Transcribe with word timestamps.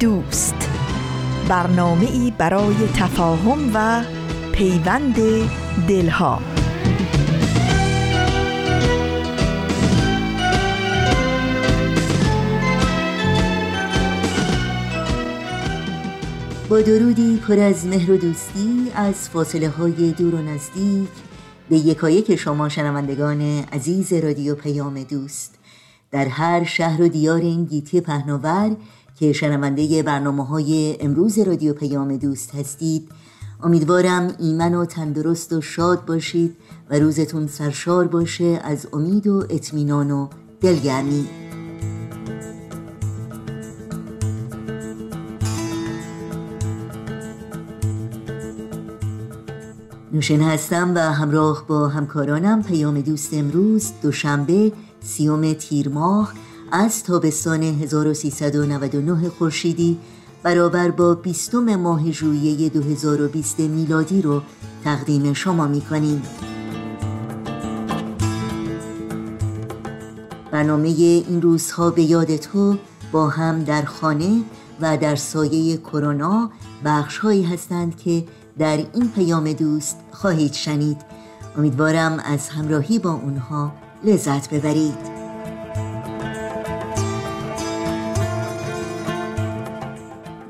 دوست. 0.00 0.70
برنامه 1.48 2.10
ای 2.10 2.32
برای 2.38 2.74
تفاهم 2.96 3.70
و 3.74 4.04
پیوند 4.52 5.16
دلها. 5.88 6.42
با 16.68 16.80
درودی 16.80 17.36
پر 17.36 17.58
از 17.58 17.86
مهر 17.86 18.10
و 18.10 18.16
دوستی 18.16 18.92
از 18.94 19.28
فاصله 19.28 19.68
های 19.68 20.12
دور 20.12 20.34
و 20.34 20.42
نزدیک 20.42 21.08
به 21.68 21.76
یکایک 21.76 22.36
شما 22.36 22.68
شنوندگان 22.68 23.40
عزیز 23.72 24.12
رادیو 24.12 24.54
پیام 24.54 25.02
دوست. 25.02 25.54
در 26.10 26.28
هر 26.28 26.64
شهر 26.64 27.02
و 27.02 27.08
دیار 27.08 27.40
این 27.40 27.64
گیتی 27.64 28.00
پهناور 28.00 28.76
که 29.18 29.32
شنونده 29.32 30.02
برنامه 30.02 30.46
های 30.46 30.96
امروز 31.00 31.38
رادیو 31.38 31.74
پیام 31.74 32.16
دوست 32.16 32.54
هستید. 32.54 33.08
امیدوارم 33.62 34.34
ایمن 34.38 34.74
و 34.74 34.84
تندرست 34.84 35.52
و 35.52 35.60
شاد 35.60 36.04
باشید 36.04 36.56
و 36.90 36.98
روزتون 36.98 37.46
سرشار 37.46 38.06
باشه 38.06 38.60
از 38.64 38.86
امید 38.92 39.26
و 39.26 39.44
اطمینان 39.50 40.10
و 40.10 40.28
دلگرمی. 40.60 41.28
نوشن 50.12 50.40
هستم 50.40 50.94
و 50.94 50.98
همراه 50.98 51.64
با 51.68 51.88
همکارانم 51.88 52.62
پیام 52.62 53.00
دوست 53.00 53.34
امروز 53.34 53.92
دوشنبه 54.02 54.72
سیوم 55.00 55.52
تیر 55.52 55.88
ماه 55.88 56.34
از 56.72 57.04
تابستان 57.04 57.62
1399 57.62 59.28
خورشیدی 59.28 59.98
برابر 60.42 60.90
با 60.90 61.14
بیستم 61.14 61.76
ماه 61.76 62.10
ژوئیه 62.10 62.68
2020 62.68 63.60
میلادی 63.60 64.22
رو 64.22 64.42
تقدیم 64.84 65.32
شما 65.32 65.66
می 65.66 65.80
کنیم. 65.80 66.22
برنامه 70.50 70.88
این 70.88 71.42
روزها 71.42 71.90
به 71.90 72.02
یاد 72.02 72.36
تو 72.36 72.76
با 73.12 73.28
هم 73.28 73.64
در 73.64 73.82
خانه 73.82 74.42
و 74.80 74.96
در 74.96 75.16
سایه 75.16 75.76
کرونا 75.76 76.50
بخش 76.84 77.18
هایی 77.18 77.42
هستند 77.42 77.96
که 77.96 78.24
در 78.58 78.76
این 78.76 79.08
پیام 79.14 79.52
دوست 79.52 79.96
خواهید 80.12 80.52
شنید 80.52 80.96
امیدوارم 81.58 82.22
از 82.24 82.48
همراهی 82.48 82.98
با 82.98 83.12
اونها 83.12 83.72
لذت 84.04 84.50
ببرید 84.54 85.17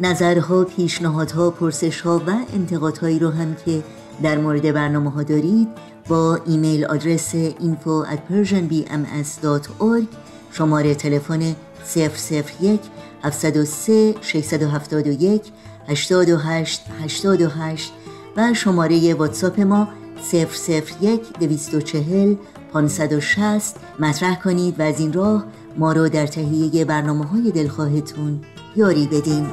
نظرها، 0.01 0.65
پیشنهادها، 0.65 1.51
پرسشها 1.51 2.23
و 2.27 2.31
انتقادهایی 2.55 3.19
رو 3.19 3.31
هم 3.31 3.57
که 3.67 3.83
در 4.23 4.39
مورد 4.39 4.73
برنامه 4.73 5.11
ها 5.11 5.23
دارید 5.23 5.69
با 6.09 6.41
ایمیل 6.47 6.85
آدرس 6.85 7.35
info 7.37 8.07
at 8.13 8.33
persianbms.org 8.33 10.07
شماره 10.53 10.95
تلفن 10.95 11.55
001 11.97 12.81
703 13.23 14.15
671 14.21 15.43
828 15.89 16.83
828 17.05 17.93
و 18.37 18.55
شماره 18.55 19.15
واتساپ 19.15 19.61
ما 19.61 19.89
001 20.33 21.39
240 21.41 22.35
560 22.73 23.77
مطرح 23.99 24.43
کنید 24.43 24.81
و 24.81 24.83
از 24.83 25.01
این 25.01 25.13
راه 25.13 25.45
ما 25.77 25.93
رو 25.93 26.09
در 26.09 26.27
تهیه 26.27 26.85
برنامه 26.85 27.25
های 27.25 27.51
دلخواهتون 27.51 28.41
یاری 28.77 29.07
بدین. 29.07 29.47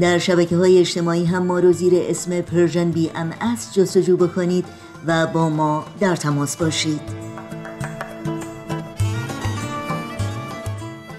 در 0.00 0.18
شبکه 0.18 0.56
های 0.56 0.78
اجتماعی 0.78 1.24
هم 1.24 1.42
ما 1.42 1.58
رو 1.58 1.72
زیر 1.72 1.92
اسم 1.96 2.40
پرژن 2.40 2.90
بی 2.90 3.10
ام 3.14 3.32
جستجو 3.74 4.16
بکنید 4.16 4.64
و 5.06 5.26
با 5.26 5.48
ما 5.48 5.84
در 6.00 6.16
تماس 6.16 6.56
باشید. 6.56 7.00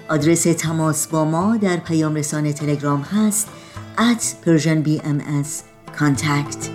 آدرس 0.09 0.43
تماس 0.43 1.07
با 1.07 1.25
ما 1.25 1.57
در 1.57 1.77
پیام 1.77 2.15
رسانه 2.15 2.53
تلگرام 2.53 3.01
هست 3.01 3.47
at 3.97 4.21
Persian 4.45 4.87
BMS 4.87 5.49
contact. 5.99 6.69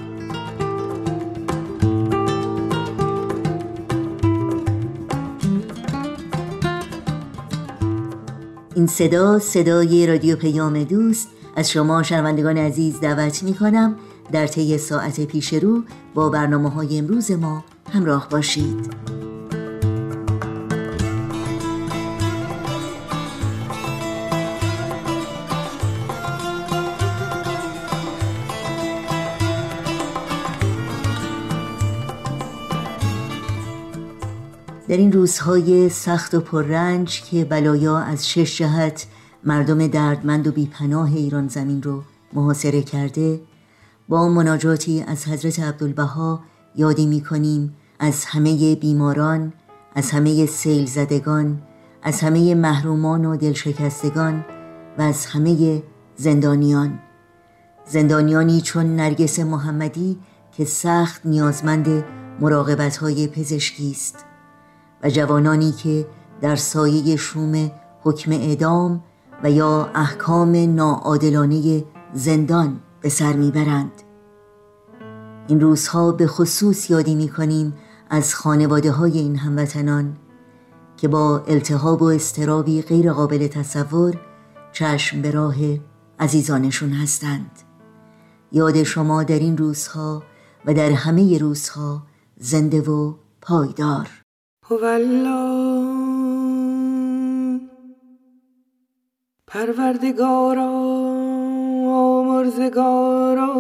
این 8.75 8.87
صدا 8.87 9.39
صدای 9.39 10.07
رادیو 10.07 10.37
پیام 10.37 10.85
دوست 10.85 11.29
از 11.57 11.71
شما 11.71 12.03
شنوندگان 12.03 12.59
عزیز 12.59 13.01
دعوت 13.01 13.43
می 13.43 13.55
کنم 13.55 13.97
در 14.33 14.47
طی 14.47 14.79
ساعت 14.79 15.21
پیش 15.21 15.55
رو 15.55 15.83
با 16.15 16.29
برنامه 16.29 16.71
های 16.71 16.99
امروز 16.99 17.31
ما 17.31 17.65
همراه 17.93 18.29
باشید. 18.29 19.09
در 34.89 34.97
این 34.97 35.13
روزهای 35.13 35.89
سخت 35.89 36.35
و 36.35 36.41
پررنج 36.41 37.23
که 37.23 37.45
بلایا 37.45 37.99
از 37.99 38.29
شش 38.29 38.59
جهت 38.59 39.07
مردم 39.45 39.87
دردمند 39.87 40.47
و 40.47 40.53
بیپناه 40.53 41.15
ایران 41.15 41.49
زمین 41.49 41.83
رو 41.83 42.03
محاصره 42.33 42.83
کرده 42.83 43.41
با 44.09 44.29
مناجاتی 44.29 45.03
از 45.03 45.29
حضرت 45.29 45.61
عبدالبها 45.61 46.41
یادی 46.75 47.07
می 47.07 47.21
کنیم 47.21 47.77
از 47.99 48.25
همه 48.25 48.75
بیماران 48.75 49.53
از 49.95 50.11
همه 50.11 50.47
سیل 50.47 50.87
زدگان 50.87 51.63
از 52.03 52.21
همه 52.21 52.55
محرومان 52.55 53.25
و 53.25 53.37
دلشکستگان 53.37 54.45
و 54.99 55.03
از 55.03 55.27
همه 55.27 55.83
زندانیان. 56.17 56.99
زندانیانی 57.87 58.61
چون 58.61 58.97
نرگس 58.97 59.39
محمدی 59.39 60.19
که 60.53 60.65
سخت 60.65 61.27
نیازمند 61.27 62.05
مراقبت 62.41 62.97
های 62.97 63.27
پزشکی 63.27 63.91
است 63.91 64.25
و 65.03 65.11
جوانانی 65.11 65.73
که 65.73 66.07
در 66.41 66.57
سایه 66.57 67.17
شوم 67.17 67.71
حکم 68.03 68.33
اعدام 68.33 69.03
و 69.43 69.51
یا 69.51 69.91
احکام 69.95 70.75
ناعادلانه 70.75 71.85
زندان 72.15 72.81
به 73.01 73.09
سر 73.09 73.33
می‌برند. 73.33 73.93
این 75.49 75.61
روزها 75.61 76.13
به 76.13 76.27
خصوص 76.27 76.91
یادی 76.91 77.15
می 77.15 77.29
کنیم 77.29 77.75
از 78.11 78.35
خانواده 78.35 78.91
های 78.91 79.19
این 79.19 79.37
هموطنان 79.37 80.17
که 80.97 81.09
با 81.09 81.45
التهاب 81.49 82.03
و 82.03 82.05
استرابی 82.05 82.83
غیر 82.83 83.13
قابل 83.13 83.47
تصور 83.47 84.21
چشم 84.73 85.23
به 85.23 85.31
راه 85.31 85.55
عزیزانشون 86.21 86.91
هستند. 86.91 87.51
یاد 88.53 88.83
شما 88.83 89.23
در 89.23 89.39
این 89.39 89.57
روزها 89.57 90.23
و 90.67 90.75
در 90.75 90.91
همه 90.91 91.39
روزها 91.39 92.03
زنده 92.37 92.81
و 92.81 93.15
پایدار. 93.43 94.09
پروردگارا. 99.47 100.98
روزگاران 102.49 103.53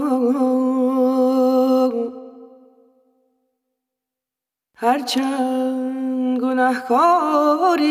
هرچند 4.75 6.40
گناهکاری 6.40 7.88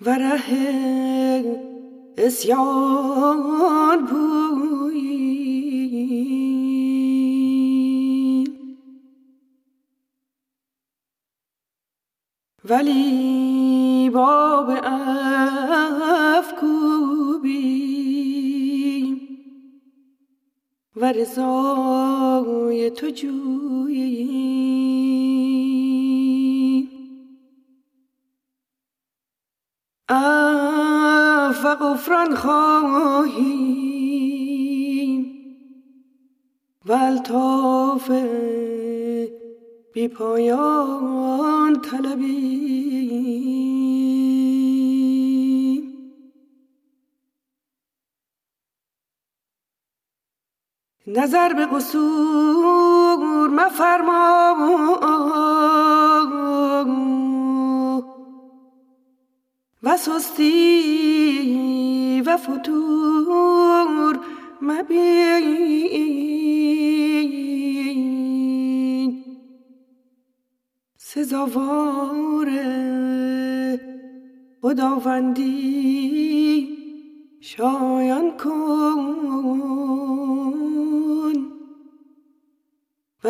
و 0.00 0.10
ره 0.10 0.42
اسیان 2.18 4.06
بویی 4.06 4.47
ولی 12.68 14.10
باب 14.10 14.70
افکوبی. 16.38 16.78
و 20.96 21.12
رضای 21.12 22.90
تو 22.90 23.10
جویی. 23.10 24.48
و 31.64 31.74
غفران 31.74 32.34
خواهیم 32.34 33.38
و 36.86 36.92
الطاف 36.92 38.10
بی 39.94 40.08
پایان 40.08 41.80
طلبیم 41.80 42.47
نظر 51.18 51.52
به 51.52 51.66
قصور 51.66 53.48
مفرما 53.48 54.54
و 59.82 59.96
سستی 59.96 60.60
و 62.26 62.36
فتور 62.36 64.18
مبین. 64.62 65.88
سزاوار 70.96 72.48
خداوندی 74.62 75.48
شایان 77.40 78.30
کن. 78.36 80.17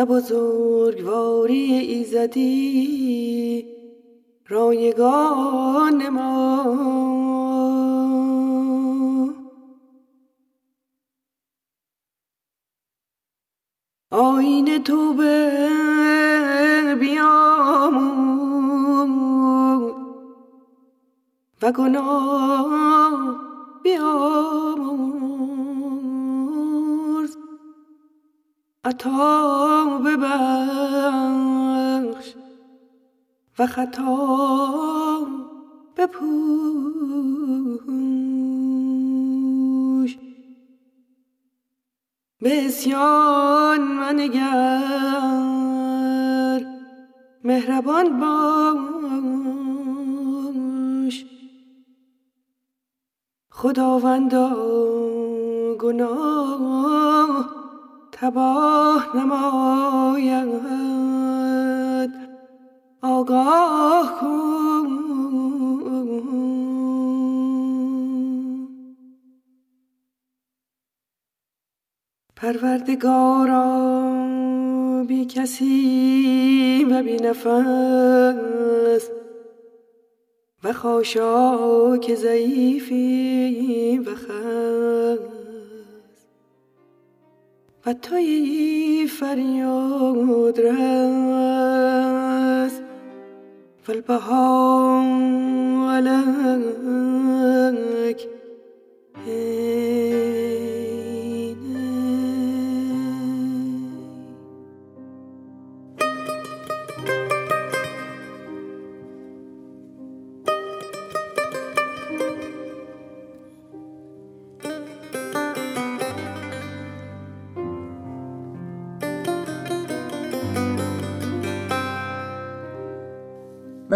بزرگواری 0.04 1.72
ایزدی 1.72 3.66
رایگان 4.48 6.08
ما. 6.08 6.38
آین 14.10 14.82
توبه 14.82 15.68
بیامون 17.00 18.68
و 21.62 21.72
گناه 21.72 23.36
بیامرز 23.82 25.28
عطا 28.88 30.00
ببخش 30.04 30.34
و 33.58 33.66
خطا 33.66 35.26
بپوش. 35.96 36.48
به 42.40 42.66
اسیان 42.66 43.80
منگر 43.80 44.78
مهربان 47.44 48.20
باش. 48.20 49.16
خداوندا 53.50 54.54
گناه 55.78 57.57
تباه 58.20 59.16
نماید. 59.16 60.48
آگاه 63.02 64.20
پروردگارا 72.36 73.64
بی 75.08 75.24
کسی 75.24 76.86
و 76.90 77.02
بی 77.02 77.16
نفس. 77.16 79.08
و 80.64 80.72
خاشاک 80.72 82.14
ضعیفی 82.14 83.98
و 83.98 84.14
خس 84.14 85.27
و 87.88 87.92
توی 87.92 89.06
فریاد 89.06 90.60
رس 90.60 92.80
فالبهاء 93.82 95.08
لك 96.00 98.28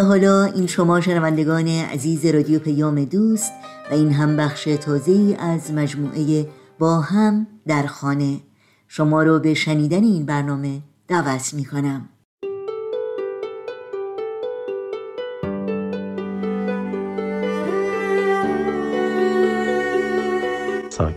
حالا 0.02 0.44
این 0.44 0.66
شما 0.66 1.00
شنوندگان 1.00 1.68
عزیز 1.68 2.26
رادیو 2.26 2.58
پیام 2.58 3.04
دوست 3.04 3.52
و 3.90 3.94
این 3.94 4.12
هم 4.12 4.36
بخش 4.36 4.64
تازه 4.64 5.36
از 5.38 5.72
مجموعه 5.72 6.48
با 6.78 7.00
هم 7.00 7.46
در 7.66 7.86
خانه. 7.86 8.40
شما 8.88 9.22
رو 9.22 9.38
به 9.38 9.54
شنیدن 9.54 10.04
این 10.04 10.26
برنامه 10.26 10.82
دعوت 11.08 11.54
می 11.54 11.64
کنم 11.64 12.08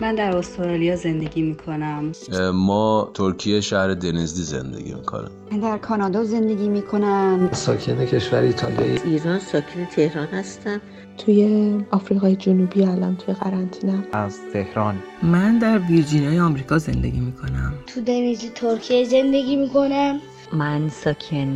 من 0.00 0.14
در 0.14 0.36
استرالیا 0.36 0.96
زندگی 0.96 1.42
می 1.42 1.54
کنم 1.54 2.12
ما 2.54 3.10
ترکیه 3.14 3.60
شهر 3.60 3.94
دنزدی 3.94 4.42
زندگی 4.42 4.94
می 4.94 5.02
کنم 5.02 5.30
من 5.52 5.60
در 5.60 5.78
کانادا 5.78 6.24
زندگی 6.24 6.68
می 6.68 6.82
کنم 6.82 7.48
ساکن 7.52 8.04
کشور 8.06 8.38
ایتالیا 8.38 9.02
ایران 9.04 9.38
ساکن 9.38 9.84
تهران 9.84 10.26
هستم. 10.26 10.80
توی 11.18 11.84
آفریقای 11.90 12.36
جنوبی 12.36 12.84
الان 12.84 13.16
توی 13.16 13.34
قرنطینه. 13.34 14.04
از 14.12 14.38
تهران. 14.52 14.98
من 15.22 15.58
در 15.58 15.78
ویرجینیای 15.78 16.38
آمریکا 16.38 16.78
زندگی 16.78 17.20
می 17.20 17.32
کنم 17.32 17.74
تو 17.86 18.00
دنیزی 18.00 18.48
ترکیه 18.48 19.04
زندگی 19.04 19.56
می 19.56 19.68
کنم 19.68 20.20
من 20.52 20.88
ساکن 20.88 21.54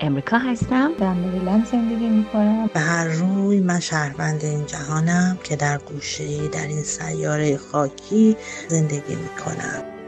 امریکا 0.00 0.38
هستم. 0.38 0.92
در 0.98 1.12
مریلند 1.12 1.66
زندگی 1.66 2.08
می 2.08 2.24
کنم 2.24 2.70
به 2.74 2.80
هر 2.80 3.08
روی 3.08 3.60
من 3.60 3.80
شهروند 3.80 4.44
این 4.44 4.66
جهانم 4.66 5.38
که 5.44 5.56
در 5.56 5.78
گوشه 5.78 6.48
در 6.48 6.66
این 6.66 6.82
سیاره 6.82 7.56
خاکی 7.56 8.36
زندگی 8.68 9.14
می 9.14 9.28
کنم 9.44 9.98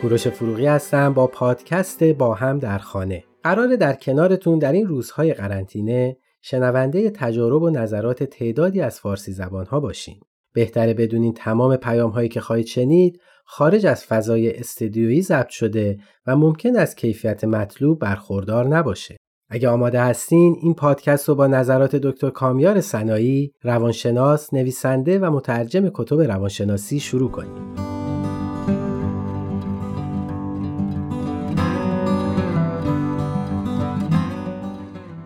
کوروش 0.00 0.28
فروغی 0.28 0.66
هستم 0.66 1.14
با 1.14 1.26
پادکست 1.26 2.04
با 2.04 2.34
هم 2.34 2.58
در 2.58 2.78
خانه. 2.78 3.24
قرار 3.42 3.76
در 3.76 3.92
کنارتون 3.92 4.58
در 4.58 4.72
این 4.72 4.86
روزهای 4.86 5.34
قرنطینه 5.34 6.16
شنونده 6.40 7.10
تجارب 7.10 7.62
و 7.62 7.70
نظرات 7.70 8.24
تعدادی 8.24 8.80
از 8.80 9.00
فارسی 9.00 9.32
زبانها 9.32 9.80
باشین. 9.80 10.20
بهتره 10.52 10.94
بدونین 10.94 11.34
تمام 11.34 11.76
پیام 11.76 12.10
هایی 12.10 12.28
که 12.28 12.40
خواهید 12.40 12.66
شنید 12.66 13.20
خارج 13.44 13.86
از 13.86 14.04
فضای 14.04 14.56
استدیویی 14.58 15.22
ضبط 15.22 15.48
شده 15.48 15.98
و 16.26 16.36
ممکن 16.36 16.76
است 16.76 16.96
کیفیت 16.96 17.44
مطلوب 17.44 17.98
برخوردار 17.98 18.66
نباشه. 18.68 19.16
اگه 19.50 19.68
آماده 19.68 20.00
هستین 20.00 20.56
این 20.62 20.74
پادکست 20.74 21.28
رو 21.28 21.34
با 21.34 21.46
نظرات 21.46 21.96
دکتر 21.96 22.30
کامیار 22.30 22.80
سنایی 22.80 23.52
روانشناس، 23.62 24.54
نویسنده 24.54 25.18
و 25.18 25.30
مترجم 25.30 25.88
کتب 25.94 26.20
روانشناسی 26.20 27.00
شروع 27.00 27.30
کنیم. 27.30 27.74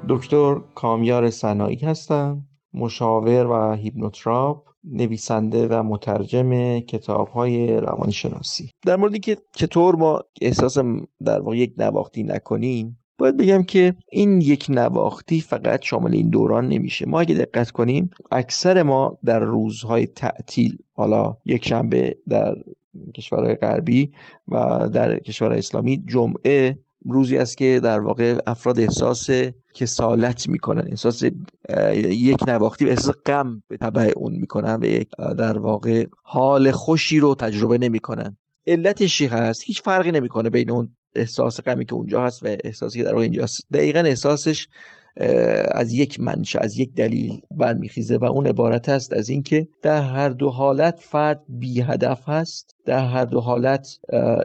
دکتر 0.08 0.60
کامیار 0.74 1.30
سنایی 1.30 1.76
هستم 1.76 2.42
مشاور 2.74 3.46
و 3.46 3.72
هیپنوتراپ 3.72 4.65
نویسنده 4.86 5.68
و 5.68 5.82
مترجم 5.82 6.80
کتاب 6.80 7.28
های 7.28 7.76
روانشناسی. 7.76 8.70
در 8.86 8.96
موردی 8.96 9.18
که 9.18 9.36
چطور 9.54 9.96
ما 9.96 10.22
احساس 10.40 10.78
در 11.24 11.40
واقع 11.40 11.56
یک 11.56 11.74
نواختی 11.78 12.22
نکنیم 12.22 12.98
باید 13.18 13.36
بگم 13.36 13.62
که 13.62 13.94
این 14.12 14.40
یک 14.40 14.66
نواختی 14.68 15.40
فقط 15.40 15.82
شامل 15.82 16.14
این 16.14 16.28
دوران 16.28 16.68
نمیشه. 16.68 17.06
ما 17.06 17.20
اگه 17.20 17.34
دقت 17.34 17.70
کنیم 17.70 18.10
اکثر 18.30 18.82
ما 18.82 19.18
در 19.24 19.38
روزهای 19.38 20.06
تعطیل 20.06 20.78
حالا 20.92 21.36
یک 21.44 21.68
شنبه 21.68 22.18
در 22.28 22.54
کشورهای 23.14 23.54
غربی 23.54 24.12
و 24.48 24.88
در 24.92 25.18
کشور 25.18 25.52
اسلامی 25.52 26.04
جمعه 26.06 26.78
روزی 27.10 27.38
است 27.38 27.56
که 27.56 27.80
در 27.82 28.00
واقع 28.00 28.38
افراد 28.46 28.80
احساس 28.80 29.30
کسالت 29.74 30.48
می‌کنن 30.48 30.88
احساس 30.88 31.22
یک 32.02 32.48
نواختی 32.48 32.84
و 32.84 32.88
احساس 32.88 33.14
غم 33.26 33.62
به 33.68 33.76
تبع 33.76 34.12
اون 34.16 34.32
می‌کنن 34.32 35.04
و 35.18 35.34
در 35.34 35.58
واقع 35.58 36.06
حال 36.22 36.70
خوشی 36.70 37.20
رو 37.20 37.34
تجربه 37.34 37.78
نمی‌کنن. 37.78 38.36
علتش 38.66 39.16
چی 39.18 39.26
هست 39.26 39.62
هیچ 39.64 39.82
فرقی 39.82 40.10
نمی‌کنه 40.10 40.50
بین 40.50 40.70
اون 40.70 40.96
احساس 41.14 41.60
غمی 41.60 41.84
که 41.84 41.94
اونجا 41.94 42.24
هست 42.24 42.42
و 42.42 42.56
احساسی 42.64 42.98
که 42.98 43.04
در 43.04 43.12
واقع 43.12 43.22
اینجاست. 43.22 43.66
دقیقا 43.72 44.00
احساسش 44.00 44.68
از 45.70 45.92
یک 45.92 46.20
منشه 46.20 46.58
از 46.62 46.78
یک 46.78 46.94
دلیل 46.94 47.40
برمیخیزه 47.50 48.16
و 48.16 48.24
اون 48.24 48.46
عبارت 48.46 48.88
است 48.88 49.12
از 49.12 49.28
اینکه 49.28 49.68
در 49.82 50.02
هر 50.02 50.28
دو 50.28 50.50
حالت 50.50 50.98
فرد 51.00 51.42
بی 51.48 51.80
هدف 51.80 52.28
هست. 52.28 52.76
در 52.84 53.06
هر 53.06 53.24
دو 53.24 53.40
حالت 53.40 53.98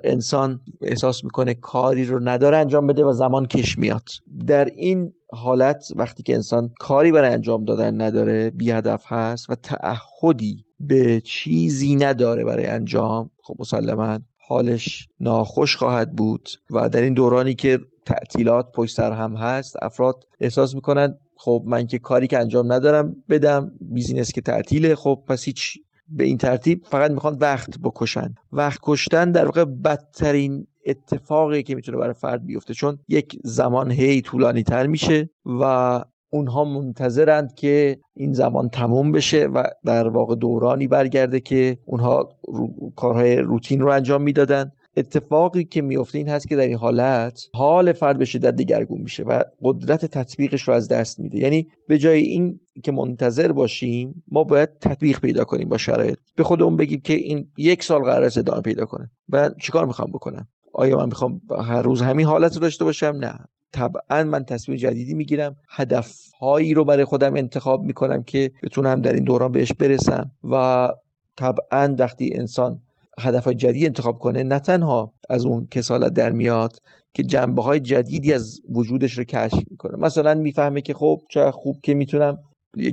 انسان 0.04 0.62
احساس 0.82 1.24
می‌کنه 1.24 1.54
کاری 1.54 2.06
رو 2.06 2.20
نداره 2.20 2.58
انجام 2.58 2.88
بده 2.88 3.06
و 3.06 3.14
زمان 3.14 3.46
کش 3.46 3.78
میاد. 3.78 4.10
در 4.48 4.66
این 4.66 5.14
حالت 5.34 5.88
وقتی 5.96 6.24
که 6.24 6.36
انسان 6.36 6.72
کاری 6.80 7.12
برای 7.12 7.34
انجام 7.34 7.66
دادن 7.66 8.02
نداره 8.02 8.50
بی 8.50 8.72
هدف 8.72 9.04
هست 9.06 9.50
و 9.50 9.56
تعهدی 9.56 10.66
به 10.80 11.22
چیزی 11.22 11.96
نداره 11.96 12.44
برای 12.44 12.66
انجام 12.66 13.30
خب 13.44 13.56
مسلما 13.60 14.20
حالش 14.52 15.08
ناخوش 15.20 15.76
خواهد 15.76 16.16
بود 16.16 16.50
و 16.72 16.90
در 16.90 17.02
این 17.02 17.14
دورانی 17.14 17.54
که 17.54 17.80
تعطیلات 18.06 18.72
پشت 18.72 18.96
سر 18.96 19.12
هم 19.12 19.36
هست 19.36 19.76
افراد 19.82 20.28
احساس 20.40 20.76
می‌کنن 20.76 21.18
خب 21.36 21.64
من 21.66 21.88
که 21.88 22.00
کاری 22.00 22.28
که 22.28 22.40
انجام 22.40 22.74
ندارم 22.74 23.16
بدم 23.30 23.72
business 23.82 24.32
که 24.32 24.42
تعطیله 24.42 24.96
خب 24.96 25.24
پس 25.28 25.44
هیچ 25.44 25.78
به 26.08 26.24
این 26.24 26.38
ترتیب 26.38 26.86
فقط 26.86 27.12
می‌خوان 27.12 27.38
وقت 27.42 27.80
بکشن. 27.84 28.36
وقت 28.52 28.80
کشتن 28.84 29.32
در 29.32 29.46
واقع 29.46 29.66
بدترین 29.66 30.68
اتفاقی 30.86 31.64
که 31.64 31.76
می‌تونه 31.76 31.98
برای 31.98 32.14
فرد 32.14 32.46
بیفته 32.46 32.74
چون 32.74 33.00
یک 33.08 33.40
زمان 33.44 33.92
هی 33.92 34.22
طولانی 34.22 34.64
تر 34.64 34.88
میشه 34.88 35.30
و 35.62 36.04
اونها 36.34 36.64
منتظرند 36.64 37.54
که 37.54 38.00
این 38.16 38.34
زمان 38.34 38.70
تموم 38.70 39.12
بشه 39.12 39.46
و 39.46 39.64
در 39.86 40.08
واقع 40.08 40.36
دورانی 40.36 40.88
برگرده 40.88 41.40
که 41.40 41.78
اونها 41.86 42.30
رو... 42.48 42.92
کارهای 42.96 43.38
روتین 43.38 43.82
رو 43.82 43.92
انجام 43.92 44.22
می‌دادن. 44.22 44.72
اتفاقی 44.98 45.64
که 45.64 45.82
میفته 45.82 46.18
این 46.18 46.30
هست 46.30 46.48
که 46.48 46.56
در 46.56 46.62
این 46.64 46.78
حالت 46.78 47.42
حال 47.54 47.94
فرد 47.94 48.18
به 48.18 48.26
شدت 48.26 48.56
دگرگون 48.56 49.02
میشه 49.02 49.24
و 49.24 49.44
قدرت 49.64 50.06
تطبیقش 50.06 50.62
رو 50.62 50.74
از 50.74 50.88
دست 50.88 51.20
میده. 51.20 51.38
یعنی 51.38 51.68
به 51.88 51.98
جای 51.98 52.22
این 52.22 52.60
که 52.84 52.92
منتظر 52.92 53.52
باشیم 53.52 54.24
ما 54.32 54.44
باید 54.44 54.70
تطبیق 54.82 55.20
پیدا 55.20 55.44
کنیم 55.44 55.70
با 55.70 55.78
شرایط. 55.78 56.18
به 56.36 56.44
خودمون 56.44 56.78
بگیم 56.78 57.02
که 57.02 57.14
این 57.14 57.48
یک 57.58 57.84
سال 57.84 58.02
قرار 58.02 58.24
است 58.24 58.38
ادامه 58.38 58.62
پیدا 58.62 58.86
کنه. 58.86 59.12
و 59.30 59.50
چیکار 59.62 59.86
می‌خوام 59.86 60.12
بکنم؟ 60.12 60.48
آیا 60.74 60.98
من 60.98 61.06
می‌خوام 61.06 61.42
هر 61.66 61.82
روز 61.82 62.02
همین 62.02 62.26
حالت 62.26 62.54
رو 62.54 62.62
داشته 62.62 62.84
باشم؟ 62.84 63.16
نه. 63.20 63.40
طبعا 63.72 64.24
من 64.24 64.44
تصمیم 64.44 64.78
جدیدی 64.78 65.14
می‌گیرم 65.14 65.56
هدف 65.70 66.32
هایی 66.42 66.74
رو 66.74 66.86
برای 66.86 67.06
خودم 67.06 67.36
انتخاب 67.36 67.84
می‌کنم 67.84 68.24
که 68.24 68.52
بتونم 68.64 69.02
در 69.02 69.14
این 69.14 69.24
دوران 69.24 69.52
بهش 69.52 69.74
برسم 69.74 70.32
و 70.44 70.90
طبعا 71.38 71.96
وقتی 72.00 72.34
انسان 72.34 72.82
هدف 73.20 73.48
جدید 73.48 73.86
انتخاب 73.86 74.20
کنه 74.20 74.44
نه 74.44 74.60
تنها 74.60 75.14
از 75.30 75.46
اون 75.46 75.68
کسالت 75.72 76.14
در 76.14 76.32
میاد 76.32 76.78
که 77.14 77.24
جنبه 77.24 77.62
های 77.62 77.80
جدیدی 77.80 78.34
از 78.34 78.62
وجودش 78.70 79.18
رو 79.18 79.24
کشف 79.24 79.64
می‌کنه. 79.72 79.98
مثلا 79.98 80.34
می‌فهمه 80.34 80.82
که 80.82 80.94
خب 80.94 81.22
چه 81.30 81.52
خوب 81.52 81.78
که 81.84 81.94
می‌تونم 81.94 82.40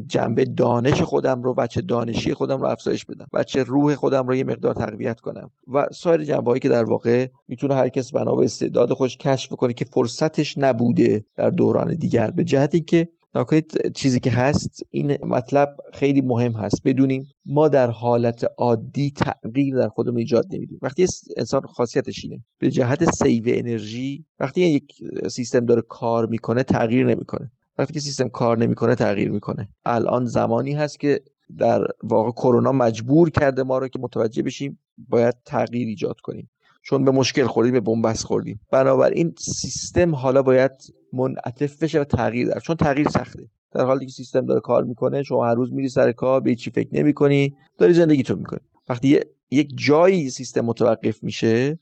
جنبه 0.06 0.44
دانش 0.44 1.02
خودم 1.02 1.42
رو 1.42 1.54
بچه 1.54 1.80
دانشی 1.80 2.34
خودم 2.34 2.60
رو 2.60 2.66
افزایش 2.66 3.04
بدم. 3.04 3.26
بچه 3.32 3.62
روح 3.62 3.94
خودم 3.94 4.26
رو 4.26 4.34
یه 4.34 4.44
مقدار 4.44 4.74
تقویت 4.74 5.20
کنم. 5.20 5.50
و 5.72 5.86
سایر 5.92 6.24
جنبه 6.24 6.50
هایی 6.50 6.60
که 6.60 6.68
در 6.68 6.84
واقع 6.84 7.26
می‌تونه 7.48 7.74
هر 7.74 7.88
کس 7.88 8.12
بنا 8.12 8.34
به 8.34 8.44
استعداد 8.44 8.92
خودش 8.92 9.16
کشف 9.16 9.52
کنه 9.52 9.72
که 9.72 9.84
فرصتش 9.84 10.58
نبوده 10.58 11.24
در 11.36 11.50
دوران 11.50 11.94
دیگر. 11.94 12.30
به 12.30 12.44
جهتی 12.44 12.80
که 12.80 13.08
نکنید 13.34 13.92
چیزی 13.94 14.20
که 14.20 14.30
هست 14.30 14.82
این 14.90 15.18
مطلب 15.26 15.76
خیلی 15.92 16.20
مهم 16.20 16.52
هست. 16.52 16.82
بدونیم 16.84 17.28
ما 17.46 17.68
در 17.68 17.90
حالت 17.90 18.44
عادی 18.58 19.10
تغییر 19.10 19.76
در 19.76 19.88
خودمون 19.88 20.18
ایجاد 20.18 20.46
نمیدیم 20.50 20.78
وقتی 20.82 21.06
انسان 21.36 21.60
خاصیتش 21.60 22.24
اینه 22.24 22.44
به 22.58 22.70
جهت 22.70 23.10
سیو 23.10 23.44
انرژی 23.46 24.24
وقتی 24.40 24.60
یک 24.60 24.92
سیستم 25.30 25.66
داره 25.66 25.82
کار 25.88 26.26
می‌کنه 26.26 26.62
تغییر 26.62 27.06
نمی‌کنه. 27.06 27.50
وقتی 27.78 27.92
که 27.92 28.00
سیستم 28.00 28.28
کار 28.28 28.58
نمی‌کنه 28.58 28.94
تغییر 28.94 29.30
می‌کنه. 29.30 29.68
الان 29.84 30.24
زمانی 30.24 30.72
هست 30.72 31.00
که 31.00 31.20
در 31.58 31.86
واقع 32.02 32.30
کرونا 32.30 32.72
مجبور 32.72 33.30
کرده 33.30 33.62
ما 33.62 33.78
رو 33.78 33.88
که 33.88 33.98
متوجه 33.98 34.42
بشیم 34.42 34.78
باید 35.08 35.34
تغییر 35.44 35.88
ایجاد 35.88 36.20
کنیم. 36.20 36.50
چون 36.82 37.04
به 37.04 37.10
مشکل 37.10 37.46
خوردیم 37.46 37.72
به 37.72 37.80
بنبست 37.80 38.24
خوردیم. 38.24 38.60
بنابراین 38.70 39.34
سیستم 39.38 40.14
حالا 40.14 40.42
باید 40.42 40.72
منعطف 41.12 41.82
بشه 41.82 42.00
و 42.00 42.04
تغییر 42.04 42.48
در 42.48 42.60
چون 42.60 42.76
تغییر 42.76 43.08
سخته. 43.08 43.48
در 43.72 43.84
حالی 43.84 44.06
که 44.06 44.12
سیستم 44.12 44.46
داره 44.46 44.60
کار 44.60 44.84
می‌کنه 44.84 45.22
شما 45.22 45.46
هر 45.46 45.54
روز 45.54 45.72
میری 45.72 45.88
سر 45.88 46.12
کار 46.12 46.40
به 46.40 46.54
چی 46.54 46.70
فکر 46.70 46.88
نمی‌کنی 46.92 47.56
داری 47.78 47.94
زندگی 47.94 48.22
تو 48.22 48.36
می‌کنی. 48.36 48.60
وقتی 48.88 49.20
یک 49.50 49.72
جایی 49.76 50.30
سیستم 50.30 50.60
متوقف 50.60 51.22
میشه 51.22 51.78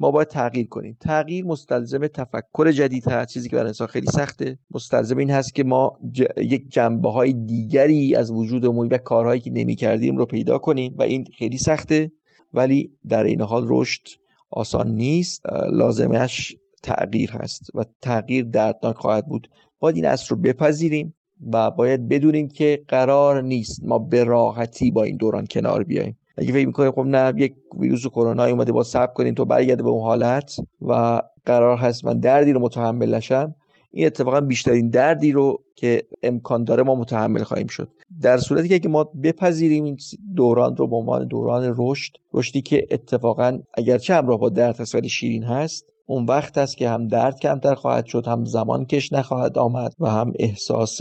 ما 0.00 0.10
باید 0.10 0.28
تغییر 0.28 0.68
کنیم. 0.68 0.96
تغییر 1.00 1.44
مستلزم 1.44 2.06
تفکر 2.06 2.72
جدید 2.72 3.08
هست 3.08 3.32
چیزی 3.32 3.48
که 3.48 3.56
برای 3.56 3.68
انسان 3.68 3.86
خیلی 3.86 4.06
سخته. 4.06 4.58
مستلزم 4.70 5.16
این 5.16 5.30
هست 5.30 5.54
که 5.54 5.64
ما 5.64 5.98
یک 6.36 6.68
جنبه 6.68 7.10
های 7.10 7.32
دیگری 7.32 8.14
از 8.14 8.30
وجودمون 8.30 8.88
و 8.88 8.98
کارهایی 8.98 9.40
که 9.40 9.50
نمی 9.50 9.76
کردیم 9.76 10.16
رو 10.16 10.26
پیدا 10.26 10.58
کنیم 10.58 10.94
و 10.98 11.02
این 11.02 11.24
خیلی 11.38 11.58
سخته. 11.58 12.12
ولی 12.54 12.92
در 13.08 13.24
این 13.24 13.40
حال 13.40 13.64
رشد 13.68 14.02
آسان 14.50 14.90
نیست. 14.90 15.42
لازمش 15.72 16.56
تغییر 16.82 17.30
هست 17.30 17.70
و 17.74 17.84
تغییر 18.02 18.44
دردناک 18.44 18.96
خواهد 18.96 19.26
بود. 19.26 19.48
باید 19.80 19.96
این 19.96 20.06
اصل 20.06 20.26
رو 20.28 20.36
بپذیریم 20.36 21.14
و 21.52 21.70
باید 21.70 22.08
بدونیم 22.08 22.48
که 22.48 22.84
قرار 22.88 23.42
نیست 23.42 23.84
ما 23.84 23.98
به 23.98 24.24
راحتی 24.24 24.90
با 24.90 25.02
این 25.02 25.16
دوران 25.16 25.46
کنار 25.46 25.84
بیاییم. 25.84 26.17
اگه 26.38 26.52
فکر 26.52 26.66
می‌کنیم 26.66 26.92
خب 26.92 27.04
نه 27.06 27.32
یک 27.36 27.54
ویروس 27.78 28.06
کرونا 28.06 28.44
اومده 28.44 28.72
با 28.72 28.82
صبر 28.82 29.12
کنیم 29.12 29.34
تو 29.34 29.44
برگرده 29.44 29.82
به 29.82 29.88
اون 29.88 30.02
حالت 30.02 30.56
و 30.82 31.22
قرار 31.44 31.76
هست 31.76 32.04
من 32.04 32.20
دردی 32.20 32.52
رو 32.52 32.60
متحمل 32.60 33.14
نشم. 33.14 33.54
این 33.90 34.06
اتفاقا 34.06 34.40
بیشترین 34.40 34.90
دردی 34.90 35.32
رو 35.32 35.62
که 35.76 36.02
امکان 36.22 36.64
داره 36.64 36.82
ما 36.82 36.94
متحمل 36.94 37.42
خواهیم 37.42 37.66
شد. 37.66 37.88
در 38.20 38.38
صورتی 38.38 38.78
که 38.78 38.88
ما 38.88 39.04
بپذیریم 39.04 39.84
این 39.84 39.96
دوران 40.36 40.76
رو 40.76 40.86
به 40.86 40.96
عنوان 40.96 41.26
دوران 41.26 41.74
رشد 41.78 42.12
رشدی 42.34 42.62
که 42.62 42.86
اتفاقا 42.90 43.58
اگرچه 43.74 44.14
همراه 44.14 44.38
با 44.38 44.48
درد 44.48 44.80
هست 44.80 44.94
ولی 44.94 45.08
شیرین 45.08 45.44
هست 45.44 45.86
اون 46.06 46.24
وقت 46.24 46.58
است 46.58 46.76
که 46.76 46.88
هم 46.88 47.08
درد 47.08 47.40
کمتر 47.40 47.74
خواهد 47.74 48.06
شد 48.06 48.26
هم 48.26 48.44
زمان 48.44 48.84
کش 48.84 49.12
نخواهد 49.12 49.58
آمد 49.58 49.94
و 50.00 50.10
هم 50.10 50.32
احساس 50.38 51.00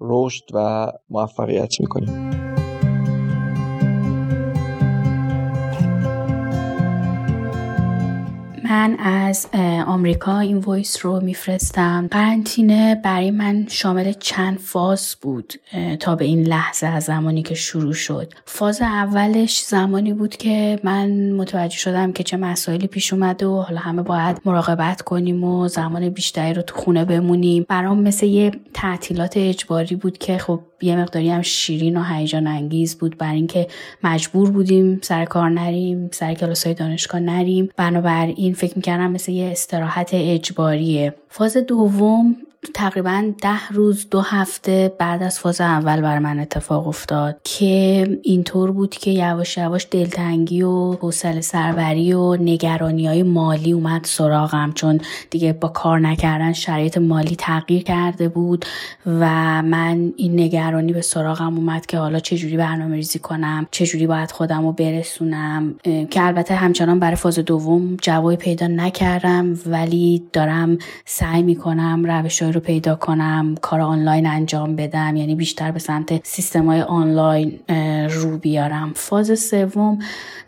رشد 0.00 0.44
و 0.54 0.92
موفقیت 1.10 1.80
می‌کنیم. 1.80 2.30
من 8.72 8.96
از 8.98 9.48
آمریکا 9.86 10.38
این 10.38 10.58
وایس 10.58 11.06
رو 11.06 11.20
میفرستم. 11.20 12.08
قرنطینه 12.10 13.00
برای 13.04 13.30
من 13.30 13.66
شامل 13.68 14.12
چند 14.12 14.58
فاز 14.58 15.16
بود 15.20 15.54
تا 16.00 16.14
به 16.14 16.24
این 16.24 16.42
لحظه 16.42 16.86
از 16.86 17.04
زمانی 17.04 17.42
که 17.42 17.54
شروع 17.54 17.92
شد. 17.92 18.32
فاز 18.44 18.82
اولش 18.82 19.62
زمانی 19.62 20.12
بود 20.12 20.36
که 20.36 20.80
من 20.84 21.32
متوجه 21.32 21.76
شدم 21.76 22.12
که 22.12 22.22
چه 22.22 22.36
مسائلی 22.36 22.86
پیش 22.86 23.12
اومده 23.12 23.46
و 23.46 23.60
حالا 23.60 23.80
همه 23.80 24.02
باید 24.02 24.40
مراقبت 24.44 25.02
کنیم 25.02 25.44
و 25.44 25.68
زمان 25.68 26.08
بیشتری 26.08 26.54
رو 26.54 26.62
تو 26.62 26.76
خونه 26.76 27.04
بمونیم. 27.04 27.66
برام 27.68 28.02
مثل 28.02 28.26
یه 28.26 28.50
تعطیلات 28.74 29.36
اجباری 29.36 29.96
بود 29.96 30.18
که 30.18 30.38
خب 30.38 30.60
یه 30.82 30.96
مقداری 30.96 31.30
هم 31.30 31.42
شیرین 31.42 31.96
و 31.96 32.02
هیجان 32.02 32.46
انگیز 32.46 32.98
بود 32.98 33.18
بر 33.18 33.32
اینکه 33.32 33.66
مجبور 34.04 34.50
بودیم 34.50 34.98
سر 35.02 35.24
کار 35.24 35.50
نریم 35.50 36.08
سر 36.12 36.34
کلاس 36.34 36.64
های 36.64 36.74
دانشگاه 36.74 37.20
نریم. 37.20 37.68
بنابراین 37.76 38.54
فکر 38.54 38.72
می‌کردم 38.76 39.10
مثل 39.10 39.32
یه 39.32 39.46
استراحت 39.46 40.10
اجباریه. 40.12 41.14
فاز 41.34 41.56
دوم 41.56 42.36
تقریبا 42.74 43.32
ده 43.42 43.68
روز 43.70 44.06
دو 44.10 44.20
هفته 44.20 44.92
بعد 44.98 45.22
از 45.22 45.38
فاز 45.38 45.60
اول 45.60 46.00
بر 46.00 46.18
من 46.18 46.38
اتفاق 46.38 46.88
افتاد 46.88 47.36
که 47.44 48.18
اینطور 48.22 48.70
بود 48.70 48.90
که 48.90 49.10
یواش 49.10 49.56
یواش 49.56 49.86
دلتنگی 49.90 50.62
و 50.62 50.92
حوصله 50.92 51.40
سربری 51.40 52.12
و 52.12 52.36
نگرانی 52.36 53.06
های 53.06 53.22
مالی 53.22 53.72
اومد 53.72 54.04
سراغم. 54.04 54.72
چون 54.72 55.00
دیگه 55.30 55.52
با 55.52 55.68
کار 55.68 56.00
نکردن 56.00 56.52
شرایط 56.52 56.98
مالی 56.98 57.36
تغییر 57.36 57.82
کرده 57.82 58.28
بود 58.28 58.64
و 59.06 59.26
من 59.62 60.12
این 60.16 60.40
نگرانی 60.40 60.92
به 60.92 61.00
سراغم 61.00 61.56
اومد 61.56 61.86
که 61.86 61.98
حالا 61.98 62.18
چجوری 62.18 62.56
برنامه 62.56 62.96
ریزی 62.96 63.18
کنم 63.18 63.66
چجوری 63.70 64.06
باید 64.06 64.30
خودم 64.30 64.66
رو 64.66 64.72
برسونم. 64.72 65.74
که 66.10 66.26
البته 66.26 66.54
همچنان 66.54 66.98
برای 66.98 67.16
فاز 67.16 67.38
دوم 67.38 67.96
جوابی 67.96 68.36
پیدا 68.36 68.66
نکردم 68.66 69.58
ولی 69.66 70.22
دارم 70.32 70.78
سعی 71.22 71.42
می‌کنم 71.42 72.04
روش 72.06 72.42
رو 72.42 72.60
پیدا 72.60 72.94
کنم 72.94 73.54
کار 73.60 73.80
آنلاین 73.80 74.26
انجام 74.26 74.76
بدم 74.76 75.16
یعنی 75.16 75.34
بیشتر 75.34 75.70
به 75.70 75.78
سمت 75.78 76.26
سیستم 76.26 76.66
های 76.66 76.82
آنلاین 76.82 77.60
رو 78.08 78.38
بیارم. 78.38 78.92
فاز 78.94 79.40
سوم 79.40 79.98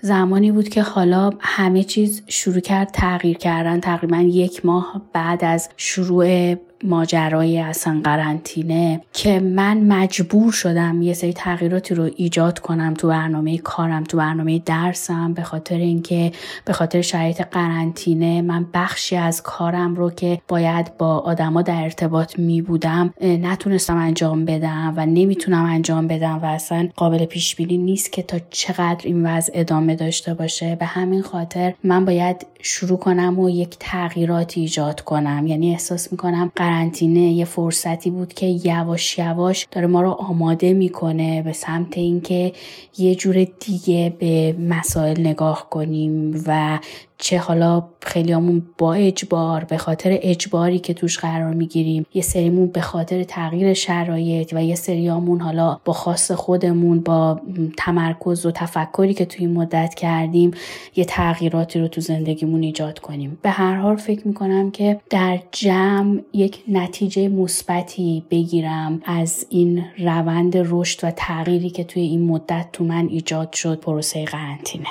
زمانی 0.00 0.52
بود 0.52 0.68
که 0.68 0.82
حالا 0.82 1.30
همه 1.40 1.84
چیز 1.84 2.22
شروع 2.26 2.60
کرد 2.60 2.90
تغییر 2.92 3.38
کردن. 3.38 3.80
تقریبا 3.80 4.16
یک 4.16 4.66
ماه 4.66 5.02
بعد 5.12 5.44
از 5.44 5.68
شروع 5.76 6.54
ماجرای 6.84 7.58
اصلا 7.58 8.00
قرنطینه 8.04 9.00
که 9.12 9.40
من 9.40 9.80
مجبور 9.80 10.52
شدم 10.52 11.02
یه 11.02 11.14
سری 11.14 11.32
تغییراتی 11.32 11.94
رو 11.94 12.10
ایجاد 12.16 12.58
کنم 12.58 12.94
تو 12.94 13.08
برنامه 13.08 13.58
کارم 13.58 14.04
تو 14.04 14.16
برنامه 14.16 14.58
درسم. 14.58 15.34
به 15.34 15.42
خاطر 15.42 15.76
اینکه 15.76 16.32
به 16.64 16.72
خاطر 16.72 17.00
شرایط 17.00 17.42
قرنطینه 17.42 18.42
من 18.42 18.66
بخشی 18.74 19.16
از 19.16 19.42
کارم 19.42 19.94
رو 19.94 20.10
که 20.10 20.40
باید 20.48 20.96
با 20.98 21.18
آدما 21.18 21.62
در 21.62 21.82
ارتباط 21.82 22.38
می 22.38 22.62
بودم 22.62 23.14
نتونستم 23.20 23.96
انجام 23.96 24.44
بدم 24.44 24.94
و 24.96 25.06
نمی‌تونم 25.06 25.64
انجام 25.64 26.08
بدم 26.08 26.38
و 26.42 26.46
اصلا 26.46 26.88
قابل 26.96 27.24
پیش 27.24 27.56
بینی 27.56 27.78
نیست 27.78 28.12
که 28.12 28.22
تا 28.22 28.38
چقدر 28.50 29.00
این 29.04 29.26
وضع 29.26 29.52
ادامه 29.54 29.94
داشته 29.96 30.34
باشه. 30.34 30.76
به 30.76 30.86
همین 30.86 31.22
خاطر 31.22 31.74
من 31.84 32.04
باید 32.04 32.46
شروع 32.66 32.98
کنم 32.98 33.38
و 33.38 33.50
یک 33.50 33.76
تغییرات 33.80 34.58
ایجاد 34.58 35.00
کنم. 35.00 35.46
یعنی 35.46 35.70
احساس 35.70 36.12
می‌کنم 36.12 36.52
قرنطینه 36.56 37.20
یه 37.20 37.44
فرصتی 37.44 38.10
بود 38.10 38.34
که 38.34 38.46
یواش 38.46 39.18
یواش 39.18 39.66
داره 39.70 39.86
ما 39.86 40.02
رو 40.02 40.10
آماده 40.10 40.72
می‌کنه 40.72 41.42
به 41.42 41.52
سمت 41.52 41.98
اینکه 41.98 42.52
یه 42.98 43.14
جور 43.14 43.46
دیگه 43.60 44.16
به 44.18 44.56
مسائل 44.58 45.20
نگاه 45.20 45.70
کنیم 45.70 46.42
و 46.46 46.78
چه 47.24 47.38
حالا 47.38 47.82
خیلیامون 48.02 48.62
با 48.78 48.94
اجبار 48.94 49.64
به 49.64 49.76
خاطر 49.76 50.18
اجباری 50.22 50.78
که 50.78 50.94
توش 50.94 51.18
قرار 51.18 51.54
می‌گیریم 51.54 52.06
یه 52.14 52.22
سریمون 52.22 52.66
به 52.66 52.80
خاطر 52.80 53.22
تغییر 53.22 53.74
شرایط 53.74 54.52
و 54.52 54.64
یه 54.64 54.74
سریامون 54.74 55.40
حالا 55.40 55.80
با 55.84 55.92
خاص 55.92 56.30
خودمون 56.30 57.00
با 57.00 57.40
تمرکز 57.78 58.46
و 58.46 58.50
تفکری 58.50 59.14
که 59.14 59.24
توی 59.24 59.46
مدت 59.46 59.94
کردیم 59.94 60.50
یه 60.96 61.04
تغییراتی 61.04 61.80
رو 61.80 61.88
تو 61.88 62.00
زندگیمون 62.00 62.62
ایجاد 62.62 62.98
کنیم. 62.98 63.38
به 63.42 63.50
هر 63.50 63.76
حال 63.76 63.96
فکر 63.96 64.28
می‌کنم 64.28 64.70
که 64.70 65.00
در 65.10 65.38
جمع 65.52 66.20
یک 66.32 66.64
نتیجه 66.68 67.28
مثبتی 67.28 68.24
بگیرم 68.30 69.02
از 69.04 69.46
این 69.50 69.84
روند 69.98 70.52
رشد 70.56 71.04
و 71.04 71.10
تغییری 71.10 71.70
که 71.70 71.84
توی 71.84 72.02
این 72.02 72.26
مدت 72.26 72.66
تو 72.72 72.84
من 72.84 73.08
ایجاد 73.08 73.52
شد 73.52 73.80
پروسه 73.80 74.24
قرنطینه. 74.24 74.88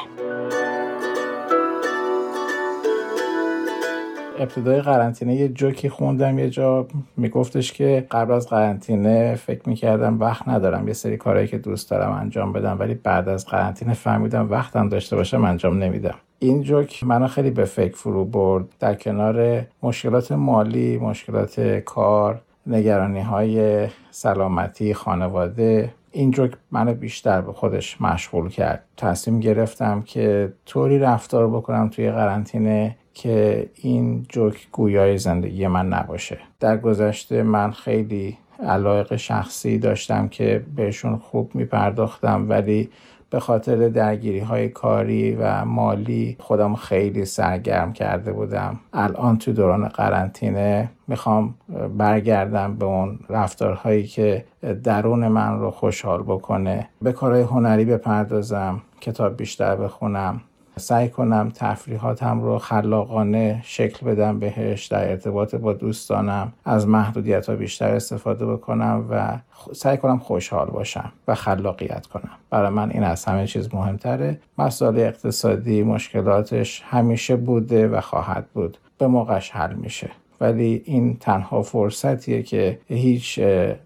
ابتدای 4.40 4.82
قرنطینه 4.82 5.36
یه 5.36 5.50
جوکی 5.50 5.90
خوندم 5.90 6.40
یه 6.40 6.50
جا 6.50 6.88
میگفتش 7.18 7.74
که 7.74 8.08
قبل 8.12 8.34
از 8.34 8.48
قرنطینه 8.48 9.36
فکر 9.36 9.70
می‌کردم 9.70 10.20
وقت 10.20 10.48
ندارم 10.48 10.88
یه 10.88 10.94
سری 10.94 11.18
کارهایی 11.18 11.48
که 11.48 11.58
دوست 11.58 11.92
دارم 11.92 12.12
انجام 12.12 12.54
بدم 12.54 12.80
ولی 12.80 12.94
بعد 12.94 13.30
از 13.30 13.46
قرنطینه 13.46 13.94
فهمیدم 13.94 14.52
وقتم 14.52 14.90
داشته 14.90 15.16
باشم 15.16 15.44
انجام 15.44 15.84
نمیدم. 15.84 16.16
این 16.40 16.62
جوک 16.62 17.04
منو 17.04 17.28
خیلی 17.28 17.52
به 17.52 17.66
فکر 17.66 17.96
فرو 17.96 18.26
برد. 18.26 18.66
در 18.80 18.96
کنار 18.96 19.66
مشکلات 19.84 20.32
مالی 20.32 20.98
مشکلات 20.98 21.60
کار 21.86 22.42
نگرانی 22.68 23.22
های 23.22 23.88
سلامتی 24.12 24.94
خانواده 24.94 25.94
این 26.12 26.32
جوک 26.32 26.52
منو 26.72 26.94
بیشتر 26.94 27.42
به 27.42 27.54
خودش 27.54 28.02
مشغول 28.02 28.50
کرد. 28.50 28.84
تصمیم 28.98 29.40
گرفتم 29.40 30.02
که 30.02 30.54
طوری 30.66 31.00
رفتار 31.00 31.48
بکنم 31.48 31.90
توی 31.90 32.12
قرنطینه 32.12 32.96
که 33.14 33.70
این 33.76 34.26
جوک 34.30 34.68
گویای 34.72 35.18
زندگی 35.18 35.68
من 35.68 35.88
نباشه. 35.88 36.38
در 36.60 36.78
گذشته 36.78 37.44
من 37.44 37.72
خیلی 37.72 38.38
علایق 38.64 39.16
شخصی 39.16 39.78
داشتم 39.78 40.28
که 40.28 40.66
بهشون 40.76 41.18
خوب 41.18 41.56
میپرداختم 41.56 42.50
ولی 42.50 42.90
به 43.30 43.40
خاطر 43.40 43.90
درگیری 43.90 44.40
های 44.40 44.70
کاری 44.70 45.36
و 45.36 45.66
مالی 45.66 46.36
خودم 46.40 46.76
خیلی 46.76 47.26
سرگرم 47.26 47.94
کرده 47.94 48.32
بودم. 48.32 48.80
الان 48.94 49.38
تو 49.38 49.54
دوران 49.54 49.88
قرنطینه 49.88 50.90
می‌خوام 51.08 51.56
برگردم 51.98 52.76
به 52.76 52.86
اون 52.86 53.20
رفتارهایی 53.30 54.04
که 54.04 54.46
درون 54.84 55.28
من 55.28 55.60
رو 55.60 55.72
خوشحال 55.72 56.24
بکنه. 56.24 56.90
به 57.02 57.12
کارهای 57.12 57.42
هنری 57.42 57.86
بپردازم 57.86 58.82
کتاب 59.02 59.38
بیشتر 59.38 59.76
بخونم. 59.76 60.42
سعی 60.78 61.10
کنم 61.10 61.52
تفریحاتم 61.56 62.42
رو 62.42 62.58
خلاقانه 62.58 63.62
شکل 63.64 64.06
بدم 64.06 64.40
بهش 64.40 64.86
در 64.86 65.10
ارتباط 65.10 65.56
با 65.56 65.74
دوستانم 65.74 66.54
از 66.66 66.88
محدودیت 66.88 67.50
ها 67.50 67.56
بیشتر 67.56 67.96
استفاده 67.96 68.46
بکنم 68.46 69.06
و 69.10 69.38
سعی 69.74 69.98
کنم 69.98 70.18
خوشحال 70.18 70.68
باشم 70.68 71.12
و 71.28 71.36
خلاقیت 71.36 72.06
کنم. 72.06 72.30
برای 72.50 72.70
من 72.70 72.92
این 72.92 73.04
از 73.04 73.26
همه 73.26 73.48
چیز 73.48 73.74
مهمتره. 73.74 74.40
مسائل 74.58 75.00
اقتصادی 75.00 75.84
مشکلاتش 75.84 76.84
همیشه 76.86 77.36
بوده 77.36 77.88
و 77.88 78.02
خواهد 78.02 78.46
بود. 78.54 78.78
به 78.98 79.08
موقعش 79.08 79.52
حل 79.52 79.74
میشه. 79.74 80.10
ولی 80.42 80.82
این 80.86 81.18
تنها 81.20 81.62
فرصتیه 81.62 82.44
که 82.44 82.80
هیچ 82.88 83.40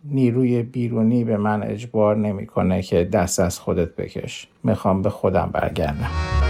نیروی 0.04 0.64
بیرونی 0.64 1.24
به 1.24 1.38
من 1.38 1.64
اجبار 1.64 2.16
نمی‌کنه 2.16 2.82
که 2.82 3.04
دست 3.04 3.40
از 3.40 3.60
خودت 3.60 3.96
بکش. 3.96 4.48
می‌خوام 4.64 5.02
به 5.02 5.10
خودم 5.10 5.50
برگردم. 5.54 6.47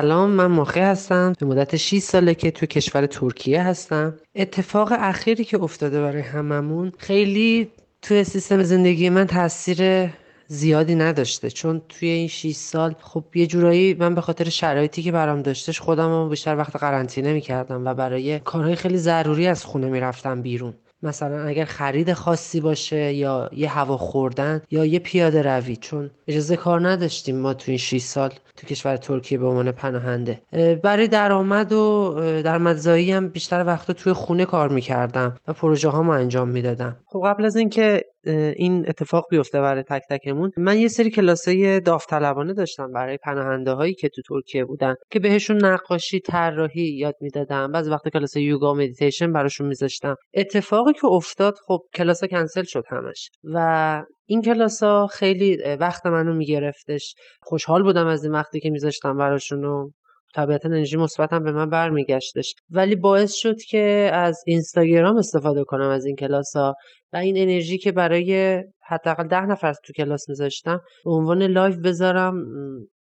سلام 0.00 0.30
من 0.30 0.46
ماخه 0.46 0.86
هستم. 0.86 1.32
به 1.40 1.46
مدت 1.46 1.76
6 1.76 1.98
ساله 1.98 2.34
که 2.34 2.50
تو 2.50 2.66
کشور 2.66 3.06
ترکیه 3.06 3.62
هستم. 3.62 4.14
اتفاق 4.34 4.92
اخیری 4.98 5.44
که 5.44 5.62
افتاده 5.62 6.00
برای 6.02 6.22
هممون 6.22 6.92
خیلی 6.98 7.70
توی 8.02 8.24
سیستم 8.24 8.62
زندگی 8.62 9.10
من 9.10 9.26
تاثیر 9.26 10.10
زیادی 10.46 10.94
نداشته. 10.94 11.50
چون 11.50 11.82
توی 11.88 12.08
این 12.08 12.28
6 12.28 12.52
سال 12.52 12.94
خب 13.00 13.24
یه 13.34 13.46
جورایی 13.46 13.94
من 13.94 14.14
به 14.14 14.20
خاطر 14.20 14.48
شرایطی 14.48 15.02
که 15.02 15.12
برام 15.12 15.42
داشتش 15.42 15.80
خودم 15.80 16.08
رو 16.08 16.28
بیشتر 16.28 16.56
وقت 16.56 16.76
قرنطینه 16.76 17.32
می‌کردم 17.32 17.86
و 17.86 17.94
برای 17.94 18.38
کارهای 18.38 18.76
خیلی 18.76 18.98
ضروری 18.98 19.46
از 19.46 19.64
خونه 19.64 19.86
می‌رفتم 19.86 20.42
بیرون. 20.42 20.74
مثلا 21.02 21.42
اگر 21.42 21.64
خرید 21.64 22.12
خاصی 22.12 22.60
باشه 22.60 23.12
یا 23.12 23.50
یه 23.52 23.68
هوا 23.68 23.96
خوردن 23.96 24.62
یا 24.70 24.84
یه 24.84 24.98
پیاده 24.98 25.42
روی 25.42 25.76
چون 25.76 26.10
اجازه 26.28 26.56
کار 26.56 26.88
نداشتیم 26.88 27.36
ما 27.36 27.54
تو 27.54 27.64
این 27.70 27.78
6 27.78 27.98
سال 27.98 28.32
تو 28.56 28.66
کشور 28.66 28.96
ترکیه 28.96 29.38
به 29.38 29.46
عنوان 29.46 29.72
پناهنده. 29.72 30.42
برای 30.82 31.08
درآمد 31.08 31.72
و 31.72 32.14
درآمدزایی 32.44 33.12
هم 33.12 33.28
بیشتر 33.28 33.64
وقت 33.66 33.90
توی 33.90 34.12
خونه 34.12 34.44
کار 34.44 34.68
می‌کردم 34.68 35.36
و 35.48 35.52
پروژه 35.52 35.88
هامو 35.88 36.10
انجام 36.10 36.48
می‌دادم. 36.48 36.96
خب 37.06 37.22
قبل 37.26 37.44
از 37.44 37.56
اینکه 37.56 38.04
این 38.28 38.88
اتفاق 38.88 39.24
بیفته 39.30 39.60
برای 39.60 39.82
تک 39.82 40.02
تکمون. 40.10 40.50
من 40.56 40.78
یه 40.78 40.88
سری 40.88 41.10
کلاسای 41.10 41.80
داوطلبانه 41.80 42.52
داشتم 42.54 42.92
برای 42.92 43.16
پناهنده 43.16 43.72
هایی 43.72 43.94
که 43.94 44.08
تو 44.08 44.22
ترکیه 44.22 44.64
بودن 44.64 44.94
که 45.10 45.18
بهشون 45.20 45.64
نقاشی 45.64 46.20
طراحی 46.20 46.96
یاد 46.96 47.14
می‌دادم. 47.20 47.72
بعضی 47.72 47.90
وقت 47.90 48.08
کلاس 48.08 48.36
یوگا 48.36 48.72
و 48.72 48.76
مدیتیشن 48.76 49.32
براشون 49.32 49.66
میذاشتم. 49.66 50.16
اتفاقی 50.34 50.92
که 50.92 51.06
افتاد 51.06 51.54
خب 51.66 51.80
کلاسا 51.94 52.26
کنسل 52.26 52.62
شد 52.62 52.84
همش 52.88 53.30
و 53.44 54.04
این 54.26 54.42
کلاس 54.42 54.82
ها 54.82 55.06
خیلی 55.06 55.58
وقت 55.80 56.06
منو 56.06 56.34
میگرفتش. 56.34 57.14
خوشحال 57.42 57.82
بودم 57.82 58.06
از 58.06 58.24
این 58.24 58.32
وقتی 58.32 58.60
که 58.60 58.70
میذاشتم 58.70 59.16
براشون 59.16 59.64
و 59.64 59.90
طبیعتا 60.34 60.68
انرژی 60.68 60.96
مثبتم 60.96 61.44
به 61.44 61.52
من 61.52 61.70
برمیگشتش. 61.70 62.54
ولی 62.70 62.96
باعث 62.96 63.34
شد 63.34 63.56
که 63.62 64.10
از 64.12 64.42
اینستاگرام 64.46 65.16
استفاده 65.16 65.64
کنم 65.64 65.88
از 65.88 66.04
این 66.04 66.16
کلاس 66.16 66.56
ها 66.56 66.74
و 67.12 67.16
این 67.16 67.36
انرژی 67.38 67.78
که 67.78 67.92
برای 67.92 68.62
حداقل 68.86 69.28
ده 69.28 69.46
نفر 69.46 69.72
تو 69.72 69.92
کلاس 69.92 70.28
میذاشتم 70.28 70.80
به 71.04 71.10
عنوان 71.10 71.42
live 71.42 71.76
بذارم 71.76 72.34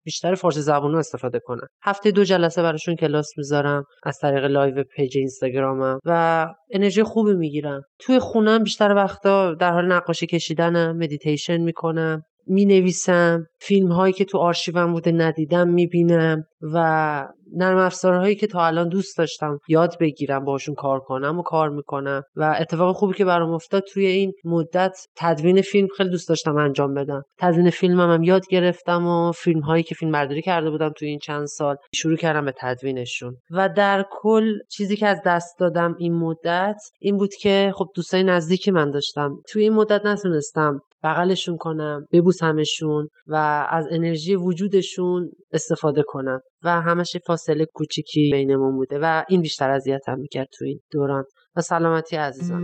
بیشتر 0.06 0.36
فارسی 0.36 0.62
زبان 0.62 0.96
استفاده 0.96 1.40
کنم. 1.40 1.68
هفته 1.84 2.12
دو 2.12 2.24
جلسه 2.24 2.62
براشون 2.62 2.96
کلاس 2.96 3.38
می‌ذارم 3.38 3.84
از 4.04 4.18
طریق 4.22 4.46
live 4.46 4.84
page 4.84 5.18
اینستاگرامم 5.18 6.00
و 6.06 6.48
انرژی 6.72 7.04
خوبی 7.04 7.34
می‌گیرم. 7.34 7.82
توی 8.00 8.20
خونم 8.20 8.64
بیشتر 8.64 8.96
وقتا 8.96 9.54
در 9.54 9.72
حال 9.72 9.92
نقاشی 9.92 10.28
کشیدنم 10.28 10.98
مدیتیشن 10.98 11.58
می‌کنم 11.58 12.24
می 12.48 12.66
نویسم 12.66 13.46
فیلم 13.68 13.92
هایی 13.92 14.14
که 14.14 14.26
تو 14.26 14.38
آرشیوم 14.38 14.94
بوده 14.94 15.12
ندیدم 15.12 15.68
می 15.68 15.88
بینم 15.88 16.44
و 16.74 17.28
نرم 17.56 17.78
افزارهایی 17.78 18.36
که 18.36 18.48
تا 18.48 18.66
الان 18.66 18.90
دوست 18.90 19.18
داشتم 19.18 19.60
یاد 19.68 19.98
بگیرم 20.00 20.46
باشون 20.46 20.76
کار 20.76 21.00
کنم 21.00 21.40
و 21.40 21.42
کار 21.42 21.70
می‌کنم. 21.70 22.24
و 22.36 22.56
اتفاق 22.60 22.96
خوبی 22.96 23.14
که 23.14 23.26
برام 23.26 23.54
افتاد 23.54 23.84
توی 23.84 24.06
این 24.06 24.34
مدت 24.46 24.98
تدوین 25.16 25.62
فیلم 25.62 25.88
خیلی 25.98 26.10
دوست 26.10 26.30
داشتم 26.30 26.58
انجام 26.58 26.94
بدم. 26.94 27.24
تدوین 27.40 27.70
فیلمم 27.70 28.12
هم 28.12 28.24
یاد 28.24 28.48
گرفتم 28.50 29.08
و 29.08 29.32
فیلم 29.32 29.60
هایی 29.60 29.84
که 29.84 29.96
فیلم 29.96 30.12
برداری 30.12 30.42
کرده 30.42 30.70
بودم 30.70 30.90
توی 30.90 31.08
این 31.08 31.20
چند 31.20 31.46
سال 31.46 31.76
شروع 31.96 32.16
کردم 32.18 32.46
به 32.46 32.54
تدوینشون. 32.58 33.36
و 33.52 33.70
در 33.70 34.06
کل 34.12 34.60
چیزی 34.72 34.96
که 34.96 35.08
از 35.08 35.22
دست 35.26 35.60
دادم 35.60 35.96
این 36.00 36.14
مدت 36.14 36.82
این 37.00 37.18
بود 37.18 37.34
که 37.34 37.72
خب 37.76 37.88
دوستای 37.96 38.24
نزدیکی 38.24 38.72
من 38.72 38.92
داشتم. 38.92 39.36
توی 39.50 39.64
این 39.64 39.74
مدت 39.74 40.06
نتونستم 40.06 40.80
بغلشون 41.04 41.58
کنم 41.58 42.06
ببوسمشون 42.12 43.08
و 43.28 43.36
از 43.70 43.86
انرژی 43.92 44.36
وجودشون 44.36 45.32
استفاده 45.52 46.04
کنم 46.08 46.40
و 46.64 46.82
همش 46.82 47.16
فاصله 47.28 47.66
کوچیکی 47.74 48.32
بینمون 48.32 48.76
بوده 48.76 49.00
و 49.02 49.24
این 49.30 49.42
بیشتر 49.42 49.70
اذیتم 49.70 50.20
می‌کرد 50.20 50.48
تو 50.58 50.66
این 50.66 50.80
دوران. 50.92 51.24
و 51.56 51.62
سلامتی 51.62 52.16
عزیزان. 52.16 52.62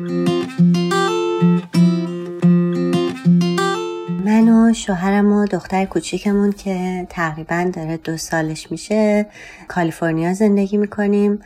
من 4.25 4.49
و 4.49 4.73
شوهرم 4.73 5.31
و 5.31 5.45
دختر 5.45 5.85
کوچیکمون 5.85 6.51
که 6.51 7.07
تقریبا 7.09 7.71
داره 7.75 7.97
دو 7.97 8.17
سالش 8.17 8.71
میشه 8.71 9.25
کالیفرنیا 9.67 10.33
زندگی 10.33 10.77
می‌کنیم 10.77 11.39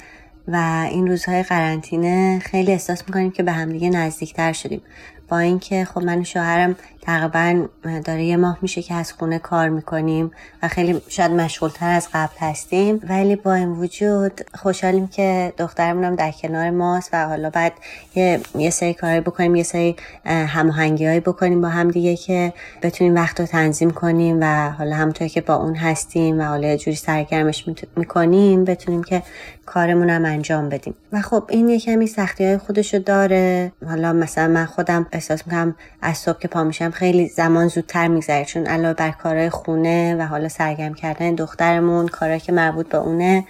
و 0.48 0.88
این 0.92 1.08
روزهای 1.08 1.44
قرنطینه 1.44 2.40
خیلی 2.40 2.72
احساس 2.72 3.04
می‌کنیم 3.08 3.32
که 3.32 3.44
به 3.44 3.52
همدیگه 3.52 3.90
نزدیکتر 3.90 4.54
شدیم. 4.54 4.82
با 5.30 5.40
اینکه 5.40 5.86
خب 5.86 6.02
من 6.02 6.20
و 6.20 6.24
شوهرم 6.24 6.76
تقریبا 7.04 7.66
داره 8.06 8.24
یه 8.24 8.38
ماه 8.38 8.58
میشه 8.62 8.82
که 8.82 8.94
از 8.94 9.14
خونه 9.14 9.40
کار 9.40 9.70
می‌کنیم 9.70 10.32
و 10.64 10.68
خیلی 10.68 11.02
شاید 11.08 11.32
مشغولتر 11.32 11.90
از 11.90 12.08
قبل 12.14 12.34
هستیم. 12.40 13.02
ولی 13.10 13.36
با 13.36 13.54
این 13.54 13.70
وجود 13.70 14.42
خوشحالیم 14.54 15.08
که 15.08 15.54
دخترمون 15.58 16.04
هم 16.04 16.16
در 16.16 16.32
کنار 16.32 16.70
ماست 16.70 17.10
و 17.14 17.28
حالا 17.28 17.50
بعد 17.50 17.74
یه, 18.16 18.40
یه 18.56 18.70
سری 18.70 18.94
کارهایی 18.94 19.22
بکنیم 19.22 19.56
یه 19.56 19.64
سری 19.64 19.96
هماهنگی 20.26 21.06
هایی 21.06 21.20
بکنیم 21.20 21.62
با 21.62 21.70
هم 21.70 21.92
دیگه 21.92 22.16
که 22.16 22.54
بتونیم 22.82 23.16
وقت 23.16 23.40
رو 23.40 23.46
تنظیم 23.46 23.92
کنیم 23.92 24.38
و 24.42 24.70
حالا 24.70 24.96
همونطور 24.96 25.28
که 25.28 25.42
با 25.42 25.56
اون 25.56 25.76
هستیم 25.76 26.40
و 26.40 26.44
حالا 26.44 26.78
جوری 26.78 26.98
سرگرمش 26.98 27.66
می‌کنیم 27.96 28.66
بتونیم 28.66 29.04
که 29.04 29.24
کارمون 29.66 30.10
هم 30.10 30.26
انجام 30.26 30.70
بدیم. 30.70 30.96
و 31.12 31.22
خب 31.22 31.44
این 31.50 31.70
یه 31.70 31.80
کمی 31.80 32.08
سختی 32.08 32.46
های 32.46 32.58
خودشو 32.58 33.00
داره. 33.00 33.72
حالا 33.88 34.14
مثلا 34.14 34.48
من 34.48 34.66
خودم 34.66 35.08
احساس 35.12 35.48
می‌کنم 35.48 35.76
از 36.02 36.18
صبح 36.18 36.40
که 36.40 36.48
پا 36.48 36.64
میشم 36.64 36.92
خیلی 36.94 37.28
زمان 37.28 37.68
زودتر 37.68 38.08
میگذره 38.08 38.46
چون 38.46 38.66
علاوه 38.66 38.94
بر 38.94 39.12
کارهای 39.12 39.50
خونه 39.50 40.16
و 40.20 40.28
حالا 40.28 40.50
سرگرم 40.50 40.94
کردن 40.94 41.36
دخترمون 41.36 42.08
کارهایی 42.08 42.40
که 42.40 42.52
مربوط 42.52 42.90
به 42.90 42.98
اونه 42.98 43.46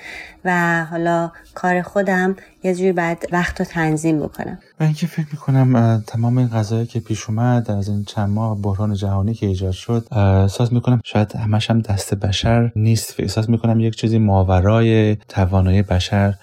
و 0.46 0.86
حالا 0.86 1.32
کار 1.54 1.82
خودم 1.82 2.36
یه 2.64 2.76
جوری 2.76 2.92
بعد 2.92 3.26
وقت 3.32 3.60
رو 3.60 3.66
تنظیم 3.66 4.20
بکنم. 4.20 4.60
من 4.80 4.86
اینکه 4.86 5.08
فکر 5.08 5.28
می‌کنم 5.32 6.04
تمام 6.08 6.38
این 6.38 6.48
قضایی 6.48 6.86
که 6.86 7.00
پیش 7.00 7.30
اومد 7.30 7.72
از 7.72 7.90
این 7.90 8.04
چند 8.04 8.30
ماه 8.30 8.62
بحران 8.62 8.94
جهانی 8.94 9.34
که 9.34 9.46
ایجاد 9.46 9.72
شد 9.72 10.08
احساس 10.12 10.72
می‌کنم 10.72 11.02
شاید 11.04 11.36
همش 11.36 11.70
هم 11.70 11.82
دست 11.82 12.14
بشر 12.14 12.72
نیست. 12.76 13.16
احساس 13.20 13.50
می‌کنم 13.50 13.80
یک 13.80 13.96
چیزی 13.96 14.18
ماورای 14.18 15.16
توانایی 15.16 15.82
بشر 15.82 16.34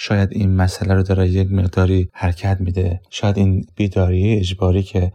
شاید 0.00 0.28
این 0.32 0.56
مسئله 0.56 0.94
رو 0.94 1.02
داره 1.02 1.28
یک 1.28 1.52
مقداری 1.52 2.08
حرکت 2.12 2.60
میده. 2.60 3.00
شاید 3.10 3.38
این 3.38 3.64
بیداری 3.76 4.34
اجباری 4.34 4.82
که 4.82 5.12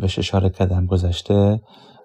بهش 0.00 0.18
اشاره 0.18 0.50
کردم 0.50 0.86
گذشته 0.86 1.60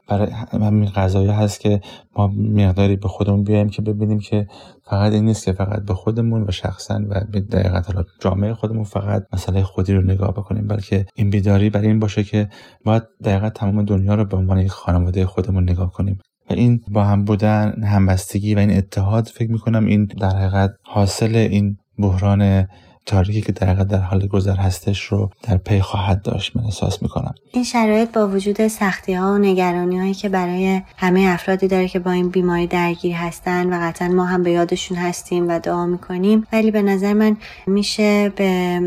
برای 0.08 0.32
همین 0.52 0.86
قضایی 0.86 1.30
هست 1.30 1.60
که 1.60 1.82
ما 2.16 2.28
مقداری 2.28 2.96
به 2.96 3.08
خودمون 3.08 3.44
بیایم 3.44 3.70
که 3.70 3.82
ببینیم 3.82 4.20
که 4.20 4.48
فقط 4.86 5.14
این 5.14 5.26
نیست 5.26 5.46
که 5.46 5.52
فقط 5.54 5.86
به 5.86 5.94
خودمون 5.94 6.44
و 6.48 6.52
شخصا 6.52 7.02
و 7.10 7.22
به 7.32 7.40
دقیقت 7.40 7.86
جامعه 8.20 8.54
خودمون 8.54 8.84
فقط 8.84 9.24
مسئله 9.34 9.64
خودی 9.64 9.94
رو 9.94 10.02
نگاه 10.02 10.32
بکنیم 10.32 10.68
بلکه 10.68 11.06
این 11.16 11.30
بیداری 11.30 11.70
برای 11.70 11.88
این 11.88 12.00
باشه 12.00 12.24
که 12.24 12.50
باید 12.86 13.04
دقیقا 13.24 13.50
تمام 13.50 13.84
دنیا 13.84 14.16
رو 14.16 14.26
به 14.26 14.38
عنوان 14.38 14.58
یک 14.58 14.72
خانواده 14.72 15.26
خودمون 15.26 15.64
نگاه 15.64 15.92
کنیم. 15.92 16.20
و 16.50 16.54
این 16.54 16.82
با 16.88 17.04
هم 17.04 17.24
بودن 17.24 17.84
همبستگی 17.84 18.56
و 18.56 18.60
این 18.60 18.78
اتحاد 18.78 19.28
فکر 19.28 19.52
می‌کنم 19.52 19.86
این 19.86 20.06
در 20.06 20.36
حقیقت 20.36 20.72
حاصل 20.84 21.36
این 21.36 21.78
بحران 21.98 22.68
تاریکی 23.08 23.42
که 23.42 23.52
در 23.52 23.74
در 23.74 24.00
حال 24.00 24.28
گذر 24.28 24.56
هستش 24.56 25.04
رو 25.04 25.30
در 25.44 25.58
پی 25.58 25.82
خواهد 25.82 26.22
داشت 26.22 26.56
من 26.56 26.64
احساس 26.64 27.02
می‌کنم. 27.02 27.36
این 27.52 27.64
شرایط 27.64 28.12
با 28.12 28.28
وجود 28.28 28.68
سختی 28.68 29.14
ها 29.14 29.34
و 29.34 29.38
نگرانی 29.38 30.00
هایی 30.00 30.14
که 30.14 30.30
برای 30.30 30.82
همه 30.98 31.26
افرادی 31.28 31.68
داره 31.68 31.88
که 31.88 32.00
با 32.00 32.12
این 32.12 32.30
بیماری 32.30 32.68
درگیر 32.68 33.16
هستن 33.16 33.74
و 33.74 33.88
قطعا 33.88 34.08
ما 34.08 34.26
هم 34.26 34.44
به 34.44 34.52
یادشون 34.52 34.98
هستیم 34.98 35.48
و 35.50 35.60
دعا 35.60 35.86
می‌کنیم 35.86 36.48
ولی 36.54 36.72
به 36.72 36.82
نظر 36.82 37.14
من 37.14 37.38
میشه 37.68 38.30
به 38.30 38.80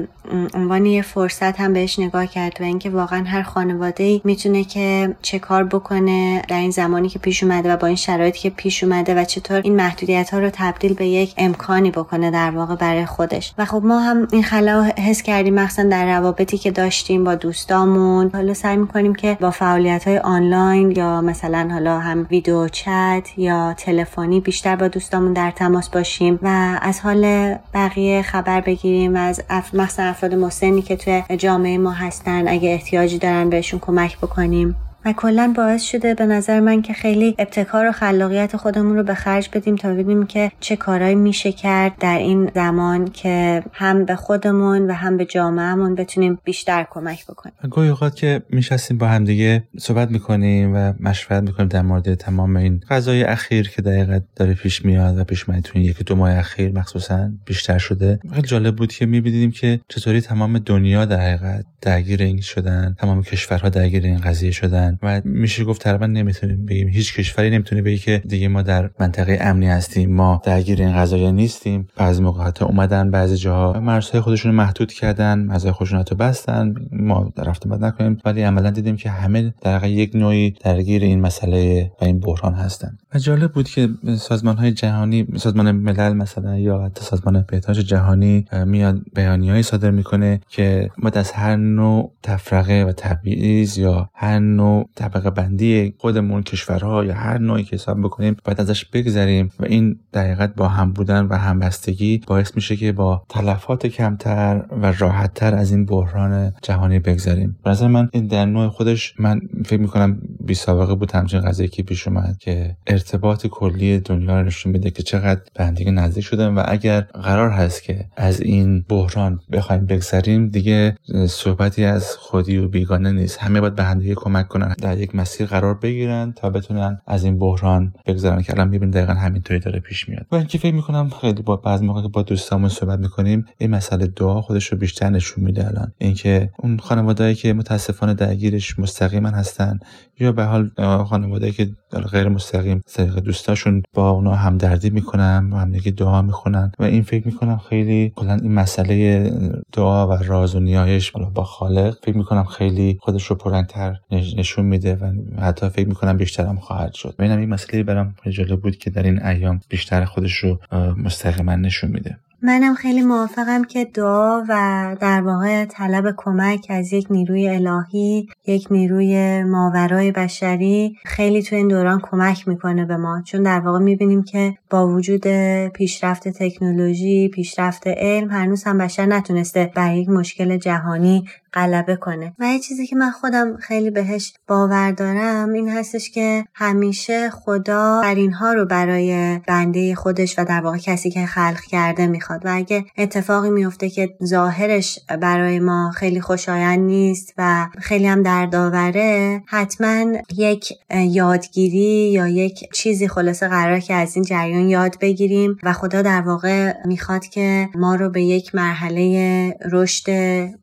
عنوان 0.54 0.86
یه 0.86 1.02
فرصت 1.02 1.60
هم 1.60 1.72
بهش 1.72 1.98
نگاه 1.98 2.26
کرد 2.26 2.56
و 2.60 2.64
اینکه 2.64 2.90
واقعا 2.90 3.24
هر 3.24 3.42
خانواده 3.42 4.20
می‌تونه 4.24 4.64
که 4.64 5.16
چه 5.22 5.38
کار 5.38 5.64
بکنه 5.64 6.42
در 6.48 6.58
این 6.58 6.70
زمانی 6.70 7.08
که 7.08 7.18
پیش 7.18 7.42
اومده 7.42 7.72
و 7.72 7.76
با 7.76 7.86
این 7.86 7.96
شرایطی 7.96 8.38
که 8.38 8.50
پیش 8.50 8.84
اومده 8.84 9.14
و 9.14 9.24
چطور 9.24 9.60
این 9.64 9.76
محدودیت 9.76 10.30
ها 10.30 10.38
رو 10.38 10.50
تبدیل 10.52 10.94
به 10.94 11.06
یک 11.06 11.34
امکانی 11.36 11.90
بکنه 11.90 12.30
در 12.30 12.50
واقع 12.50 12.76
برای 12.76 13.06
خودش. 13.06 13.54
و 13.58 13.64
خب 13.64 13.82
ما 13.84 14.09
این 14.32 14.42
خلا 14.42 14.82
حس 14.82 15.22
کردیم 15.22 15.54
مخصوصا 15.54 15.88
در 15.88 16.06
روابطی 16.06 16.58
که 16.58 16.70
داشتیم 16.70 17.24
با 17.24 17.34
دوستامون. 17.34 18.30
حالا 18.34 18.54
سعی 18.54 18.76
می‌کنیم 18.76 19.14
که 19.14 19.36
با 19.40 19.50
فعالیت 19.50 20.08
های 20.08 20.18
آنلاین 20.18 20.90
یا 20.90 21.20
مثلا 21.20 21.68
حالا 21.72 21.98
هم 21.98 22.26
ویدیو 22.30 22.68
چت 22.68 23.28
یا 23.36 23.74
تلفنی 23.78 24.40
بیشتر 24.40 24.76
با 24.76 24.88
دوستامون 24.88 25.32
در 25.32 25.50
تماس 25.50 25.88
باشیم 25.88 26.38
و 26.42 26.78
از 26.82 27.00
حال 27.00 27.54
بقیه 27.74 28.22
خبر 28.22 28.60
بگیریم. 28.60 29.16
از 29.16 29.42
اف... 29.50 29.74
مثلا 29.74 30.06
افراد 30.06 30.34
مسنی 30.34 30.82
که 30.82 30.96
توی 30.96 31.22
جامعه 31.36 31.78
ما 31.78 31.90
هستن 31.90 32.48
اگه 32.48 32.70
احتیاجی 32.70 33.18
دارن 33.18 33.50
بهشون 33.50 33.80
کمک 33.80 34.18
بکنیم. 34.18 34.76
و 35.04 35.12
کلا 35.12 35.52
باعث 35.56 35.82
شده 35.82 36.14
به 36.14 36.26
نظر 36.26 36.60
من 36.60 36.82
که 36.82 36.92
خیلی 36.92 37.34
ابتکار 37.38 37.88
و 37.88 37.92
خلاقیت 37.92 38.56
خودمون 38.56 38.96
رو 38.96 39.02
به 39.02 39.14
خرج 39.14 39.48
بدیم 39.52 39.76
تا 39.76 39.90
ببینیم 39.90 40.26
که 40.26 40.52
چه 40.60 40.76
کارهایی 40.76 41.14
میشه 41.14 41.52
کرد 41.52 41.92
در 42.00 42.18
این 42.18 42.50
زمان 42.54 43.04
که 43.04 43.62
هم 43.72 44.04
به 44.04 44.16
خودمون 44.16 44.90
و 44.90 44.92
هم 44.92 45.16
به 45.16 45.24
جامعهمون 45.24 45.94
بتونیم 45.94 46.38
بیشتر 46.44 46.86
کمک 46.90 47.26
بکنیم. 47.26 47.54
گاهی 47.70 47.88
اوقات 47.88 48.16
که 48.16 48.42
میشستیم 48.50 48.98
با 48.98 49.06
هم 49.06 49.24
دیگه 49.24 49.62
صحبت 49.78 50.10
می‌کنیم 50.10 50.76
و 50.76 50.92
مشورت 51.00 51.42
می‌کنیم 51.42 51.68
در 51.68 51.82
مورد 51.82 52.14
تمام 52.14 52.56
این 52.56 52.80
قضای 52.90 53.24
اخیر 53.24 53.68
که 53.68 53.82
دقیقا 53.82 54.20
داره 54.36 54.54
پیش 54.54 54.84
میاد 54.84 55.18
و 55.18 55.24
پیش 55.24 55.48
میاد 55.48 55.68
یکی 55.74 56.04
دو 56.04 56.16
ماه 56.16 56.38
اخیر 56.38 56.72
مخصوصا 56.72 57.30
بیشتر 57.46 57.78
شده. 57.78 58.20
خیلی 58.34 58.48
جالب 58.48 58.76
بود 58.76 58.92
که 58.92 59.06
می‌بینیم 59.06 59.50
که 59.50 59.80
چطوری 59.88 60.20
تمام 60.20 60.58
دنیا 60.58 61.04
در 61.04 61.20
حقیقت 61.20 61.64
درگیر 61.80 62.22
این 62.22 62.40
شدن 62.40 62.96
تمام 62.98 63.22
کشورها 63.22 63.68
درگیر 63.68 64.04
این 64.04 64.18
قضیه 64.18 64.50
شدن. 64.50 64.89
و 65.02 65.20
میشه 65.24 65.64
گفت 65.64 65.82
تقریبا 65.82 66.06
نمی‌تونیم 66.06 66.66
بگیم. 66.66 66.88
هیچ 66.88 67.14
کشوری 67.14 67.50
نمی‌تونه 67.50 67.82
بگه 67.82 67.96
که 67.96 68.22
دیگه 68.28 68.48
ما 68.48 68.62
در 68.62 68.90
منطقه 69.00 69.38
امنی 69.40 69.66
هستیم. 69.66 70.14
ما 70.14 70.42
درگیر 70.44 70.82
این 70.82 70.96
قضايا 70.96 71.30
نیستیم. 71.30 71.88
بعضی 71.96 72.22
موقع 72.22 72.44
حتی 72.44 72.64
اومدن 72.64 73.10
بعضی 73.10 73.36
جاها 73.36 73.80
مرزهای 73.80 74.20
خودشون 74.20 74.54
محدود 74.54 74.92
کردن 74.92 75.38
مرزهای 75.38 75.72
خودشون 75.72 76.04
رو 76.10 76.16
بستن. 76.16 76.74
ما 76.92 77.32
رفت 77.38 77.68
بعد 77.68 77.84
نکنیم. 77.84 78.18
ولی 78.24 78.42
عملا 78.42 78.70
دیدیم 78.70 78.96
که 78.96 79.10
همه 79.10 79.54
در 79.60 79.84
یک 79.84 80.16
نوعی 80.16 80.54
درگیر 80.64 81.02
این 81.02 81.20
مسئله 81.20 81.92
و 82.00 82.04
این 82.04 82.20
بحران 82.20 82.54
هستن. 82.54 82.98
و 83.14 83.18
جالب 83.18 83.52
بود 83.52 83.68
که 83.68 83.88
سازمان 84.18 84.56
های 84.56 84.72
جهانی 84.72 85.26
سازمان 85.36 85.72
ملل 85.72 86.12
مثلا 86.12 86.58
یا 86.58 86.82
حتی 86.82 87.04
سازمان 87.04 87.44
بهداشت 87.48 87.80
جهانی 87.80 88.44
میاد 88.66 89.00
بیانیهایی 89.14 89.62
صادر 89.62 89.90
می‌کنه 89.90 90.40
که 90.48 90.90
ما 90.98 91.10
از 91.14 91.32
هر 91.32 91.56
نوع 91.56 92.12
تفرقه 92.22 92.84
و 92.84 92.92
تبعیض 92.92 93.78
یا 93.78 94.10
هر 94.14 94.38
نوع 94.38 94.79
طبقه 94.94 95.30
بندی 95.30 95.94
خودمون 95.98 96.42
کشورها 96.42 97.04
یا 97.04 97.14
هر 97.14 97.38
نوعی 97.38 97.64
که 97.64 97.76
حساب 97.76 98.00
بکنیم 98.00 98.36
باید 98.44 98.60
ازش 98.60 98.84
بگذریم 98.84 99.50
و 99.60 99.64
این 99.64 99.98
دقیقت 100.12 100.54
با 100.54 100.68
هم 100.68 100.92
بودن 100.92 101.26
و 101.26 101.34
همبستگی 101.34 102.20
باعث 102.26 102.52
میشه 102.54 102.76
که 102.76 102.92
با 102.92 103.22
تلفات 103.28 103.86
کمتر 103.86 104.64
و 104.82 104.92
راحتتر 104.98 105.54
از 105.54 105.72
این 105.72 105.86
بحران 105.86 106.52
جهانی 106.62 106.98
بگذریم. 106.98 107.56
نظر 107.66 107.88
من 107.88 108.08
این 108.12 108.26
در 108.26 108.44
نوع 108.44 108.68
خودش 108.68 109.14
من 109.18 109.40
فکر 109.66 109.80
می‌کنم 109.80 110.18
بی 110.40 110.54
سابقه 110.54 110.94
بود 110.94 111.12
همچین 111.12 111.40
قضیه 111.40 111.68
که 111.68 111.82
پیش 111.82 112.08
اومد 112.08 112.36
که 112.38 112.76
ارتباط 112.86 113.46
کلی 113.46 113.98
دنیا 113.98 114.40
رو 114.40 114.46
نشون 114.46 114.72
میده 114.72 114.90
که 114.90 115.02
چقدر 115.02 115.40
به 115.54 115.64
هم 115.64 115.74
نزدیک 115.98 116.24
شدن 116.24 116.54
و 116.54 116.62
اگر 116.68 117.00
قرار 117.00 117.50
هست 117.50 117.82
که 117.82 118.04
از 118.16 118.40
این 118.40 118.84
بحران 118.88 119.40
بخوایم 119.52 119.86
بگذریم 119.86 120.48
دیگه 120.48 120.96
صحبتی 121.28 121.84
از 121.84 122.16
خودی 122.16 122.56
و 122.56 122.68
بیگانه 122.68 123.12
نیست. 123.12 123.38
همه 123.38 123.60
باید 123.60 123.74
به 123.74 123.84
هم 123.84 124.00
کمک 124.14 124.48
کنن. 124.48 124.69
در 124.74 124.98
یک 124.98 125.14
مسیر 125.14 125.46
قرار 125.46 125.74
بگیرن 125.74 126.32
تا 126.32 126.50
بتونن 126.50 127.00
از 127.06 127.24
این 127.24 127.38
بحران 127.38 127.94
بگذرن 128.06 128.42
که 128.42 128.52
الان 128.52 128.68
می‌بینید 128.68 128.94
دقیقا 128.94 129.12
همینطوری 129.12 129.60
داره 129.60 129.80
پیش 129.80 130.08
میاد. 130.08 130.26
و 130.32 130.36
اینکه 130.36 130.58
فکر 130.58 130.74
می‌کنم 130.74 131.10
خیلی 131.20 131.42
با 131.42 131.56
بعض 131.56 131.82
موقع 131.82 132.02
که 132.02 132.08
با 132.08 132.22
دوستامون 132.22 132.68
صحبت 132.68 132.98
می‌کنیم 132.98 133.44
این 133.58 133.70
مسئله 133.70 134.06
دعا 134.06 134.40
خودش 134.40 134.66
رو 134.66 134.78
بیشتر 134.78 135.10
نشون 135.10 135.44
میده 135.44 135.66
الان. 135.66 135.92
اینکه 135.98 136.50
اون 136.58 136.78
خانوادهایی 136.78 137.34
که 137.34 137.52
متاسفانه 137.52 138.14
درگیرش 138.14 138.78
مستقیما 138.78 139.28
هستن 139.28 139.78
یا 140.20 140.32
به 140.32 140.44
حال 140.44 140.70
خانوادهایی 141.04 141.52
که 141.52 141.68
غیر 142.12 142.28
مستقیم 142.28 142.80
طریق 142.94 143.18
دوستاشون 143.18 143.82
با 143.94 144.10
اونا 144.10 144.34
همدردی 144.34 144.90
می‌کنن 144.90 145.50
و 145.52 145.56
هم 145.56 145.72
دعا 145.72 146.22
می‌خونن 146.22 146.72
و 146.78 146.84
این 146.84 147.02
فکر 147.02 147.26
می‌کنم 147.26 147.58
خیلی 147.58 148.12
کلا 148.16 148.34
این 148.34 148.54
مسئله 148.54 149.30
دعا 149.72 150.08
و 150.08 150.12
راز 150.12 150.54
و 150.54 150.60
نیایش 150.60 151.12
با 151.12 151.44
خالق 151.44 151.96
فکر 152.02 152.16
می‌کنم 152.16 152.44
خیلی 152.44 152.98
خودش 153.00 153.26
رو 153.26 153.36
پرنگتر 153.36 153.96
نشون 154.10 154.66
میده 154.66 154.96
و 154.96 155.12
حتی 155.40 155.68
فکر 155.68 155.88
می‌کنم 155.88 156.16
بیشتر 156.16 156.46
هم 156.46 156.56
خواهد 156.56 156.94
شد. 156.94 157.14
و 157.18 157.22
اینم 157.22 157.38
این 157.38 157.48
مسئله 157.48 157.82
برام 157.82 158.14
جالب 158.30 158.60
بود 158.60 158.76
که 158.76 158.90
در 158.90 159.02
این 159.02 159.22
ایام 159.22 159.60
بیشتر 159.68 160.04
خودش 160.04 160.36
رو 160.36 160.58
مستقیما 160.96 161.54
نشون 161.54 161.90
میده. 161.90 162.16
منم 162.42 162.74
خیلی 162.74 163.02
موافقم 163.02 163.64
که 163.64 163.84
دعا 163.84 164.42
و 164.48 164.96
در 165.00 165.20
واقع 165.20 165.64
طلب 165.64 166.14
کمک 166.16 166.66
از 166.70 166.92
یک 166.92 167.06
نیروی 167.10 167.48
الهی 167.48 168.28
یک 168.46 168.66
نیروی 168.70 169.42
ماورای 169.44 170.12
بشری 170.12 170.96
خیلی 171.04 171.42
تو 171.42 171.56
این 171.56 171.68
دوران 171.68 172.00
کمک 172.02 172.48
می‌کنه 172.48 172.84
به 172.84 172.96
ما. 172.96 173.22
چون 173.22 173.42
در 173.42 173.60
واقع 173.60 173.78
می‌بینیم 173.78 174.22
که 174.22 174.54
با 174.70 174.88
وجود 174.88 175.26
پیشرفت 175.68 176.28
تکنولوژی 176.28 177.28
پیشرفت 177.28 177.86
علم 177.86 178.30
هنوز 178.30 178.64
هم 178.64 178.78
بشر 178.78 179.06
نتونسته 179.06 179.72
بر 179.74 179.94
یک 179.94 180.08
مشکل 180.08 180.56
جهانی 180.56 181.24
غلبه 181.54 181.96
کنه. 181.96 182.32
و 182.38 182.44
یه 182.44 182.58
چیزی 182.58 182.86
که 182.86 182.96
من 182.96 183.10
خودم 183.10 183.56
خیلی 183.56 183.90
بهش 183.90 184.32
باور 184.46 184.92
دارم 184.92 185.52
این 185.52 185.68
هستش 185.68 186.10
که 186.10 186.44
همیشه 186.54 187.30
خدا 187.30 188.00
اینها 188.00 188.52
رو 188.52 188.66
برای 188.66 189.40
بنده 189.46 189.94
خودش 189.94 190.38
و 190.38 190.44
در 190.44 190.60
واقع 190.60 190.78
کسی 190.78 191.10
که 191.10 191.26
خلق 191.26 191.60
کرده 191.60 192.06
می‌خواد. 192.06 192.46
و 192.46 192.48
اگه 192.52 192.84
اتفاقی 192.98 193.50
میفته 193.50 193.90
که 193.90 194.16
ظاهرش 194.24 194.98
برای 195.20 195.58
ما 195.58 195.90
خیلی 195.90 196.20
خوشایند 196.20 196.78
نیست 196.78 197.34
و 197.38 197.66
خیلی 197.78 198.06
هم 198.06 198.22
دردآوره 198.22 199.42
حتما 199.46 200.06
یک 200.36 200.72
یادگیری 200.90 202.10
یا 202.12 202.28
یک 202.28 202.72
چیزی 202.72 203.08
خلاصه 203.08 203.48
قرار 203.48 203.80
که 203.80 203.94
از 203.94 204.16
این 204.16 204.24
جریان 204.24 204.68
یاد 204.68 204.96
بگیریم 205.00 205.56
و 205.62 205.72
خدا 205.72 206.02
در 206.02 206.20
واقع 206.20 206.72
می‌خواد 206.84 207.24
که 207.24 207.68
ما 207.74 207.94
رو 207.94 208.10
به 208.10 208.22
یک 208.22 208.54
مرحله 208.54 209.56
رشد 209.72 210.10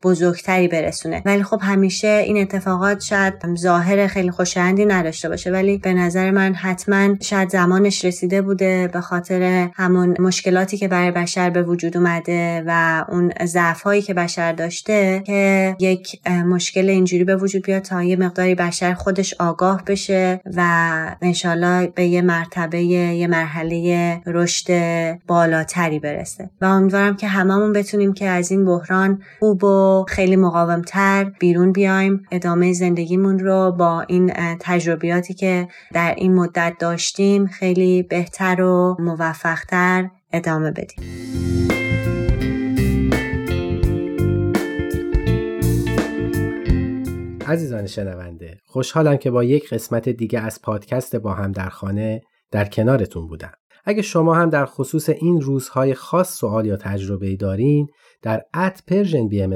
بزرگتری 0.03 0.67
برسونه. 0.81 1.21
ولی 1.25 1.43
خب 1.43 1.59
همیشه 1.61 2.07
این 2.07 2.37
اتفاقات 2.37 3.01
شاید 3.01 3.33
ظاهر 3.55 4.07
خیلی 4.07 4.31
خوشایندی 4.31 4.85
نداشته 4.85 5.29
باشه. 5.29 5.51
ولی 5.51 5.77
به 5.77 5.93
نظر 5.93 6.31
من 6.31 6.53
حتما 6.53 7.15
شاید 7.21 7.49
زمانش 7.49 8.05
رسیده 8.05 8.41
بوده 8.41 8.89
به 8.93 9.01
خاطر 9.01 9.69
همون 9.75 10.15
مشکلاتی 10.19 10.77
که 10.77 10.87
برای 10.87 11.11
بشر 11.11 11.49
به 11.49 11.63
وجود 11.63 11.97
اومده 11.97 12.63
و 12.67 13.05
اون 13.09 13.33
ضعف 13.45 13.81
هایی 13.81 14.01
که 14.01 14.13
بشر 14.13 14.51
داشته 14.51 15.23
که 15.25 15.75
یک 15.79 16.27
مشکل 16.27 16.89
اینجوری 16.89 17.23
به 17.23 17.35
وجود 17.35 17.65
بیاد 17.65 17.81
تا 17.81 18.03
یه 18.03 18.15
مقداری 18.15 18.55
بشر 18.55 18.93
خودش 18.93 19.33
آگاه 19.39 19.83
بشه 19.87 20.41
و 20.55 20.61
انشالله 21.21 21.87
به 21.87 22.05
یه 22.05 22.21
مرتبه 22.21 22.81
یه 22.83 23.27
مرحله 23.27 24.21
رشد 24.25 24.67
بالاتری 25.27 25.99
برسه. 25.99 26.49
و 26.61 26.65
امیدوارم 26.65 27.15
که 27.15 27.27
هممون 27.27 27.73
بتونیم 27.73 28.13
که 28.13 28.27
از 28.27 28.51
این 28.51 28.65
بحران 28.65 29.21
خوب 29.39 29.63
و 29.63 30.05
خیلی 30.09 30.35
مقاومتر 30.67 31.23
بیرون 31.39 31.71
بیایم. 31.71 32.23
ادامه 32.31 32.73
زندگیمون 32.73 33.39
رو 33.39 33.71
با 33.71 34.01
این 34.01 34.33
تجربیاتی 34.59 35.33
که 35.33 35.67
در 35.93 36.15
این 36.17 36.35
مدت 36.35 36.73
داشتیم 36.79 37.47
خیلی 37.47 38.03
بهتر 38.03 38.61
و 38.61 38.95
موفقتر 38.99 40.09
ادامه 40.33 40.71
بدیم. 40.71 40.99
عزیزان 47.47 47.87
شنونده 47.87 48.57
خوشحالم 48.65 49.17
که 49.17 49.31
با 49.31 49.43
یک 49.43 49.69
قسمت 49.69 50.09
دیگه 50.09 50.39
از 50.39 50.61
پادکست 50.61 51.15
با 51.15 51.33
هم 51.33 51.51
در 51.51 51.69
خانه 51.69 52.21
در 52.51 52.65
کنارتون 52.65 53.27
بودم. 53.27 53.51
اگه 53.85 54.01
شما 54.01 54.35
هم 54.35 54.49
در 54.49 54.65
خصوص 54.65 55.09
این 55.09 55.41
روزهای 55.41 55.93
خاص 55.93 56.37
سوال 56.37 56.65
یا 56.65 56.77
تجربه 56.77 57.35
دارین 57.35 57.87
در 58.21 58.45
at 58.53 58.83
Persian 58.87 59.27
BMS 59.27 59.55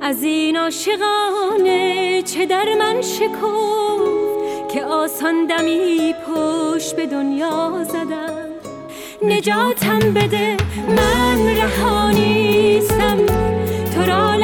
از 0.00 0.22
این 0.22 0.56
عاشقانه 0.56 2.22
چه 2.22 2.46
در 2.46 2.64
من 2.78 3.02
شکفت 3.02 4.68
که 4.72 4.84
آسان 4.84 5.46
دمی 5.46 6.14
پشت 6.14 6.96
به 6.96 7.06
دنیا 7.06 7.84
زدم. 7.84 8.46
نجاتم 9.22 9.98
بده 9.98 10.56
من 10.88 11.56
رها 11.56 12.10
نیستم. 12.10 13.26
تو 13.94 14.02
را 14.02 14.34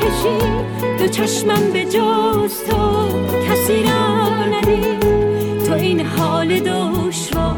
کشید 0.00 0.66
دو 0.98 1.08
چشمم 1.08 1.72
به 1.72 1.84
جز 1.84 2.64
تو 2.64 3.08
کسی 3.48 3.82
را 3.82 4.28
ندید 4.46 5.00
تو 5.66 5.72
این 5.72 6.00
حال 6.00 6.60
دشوار 6.60 7.56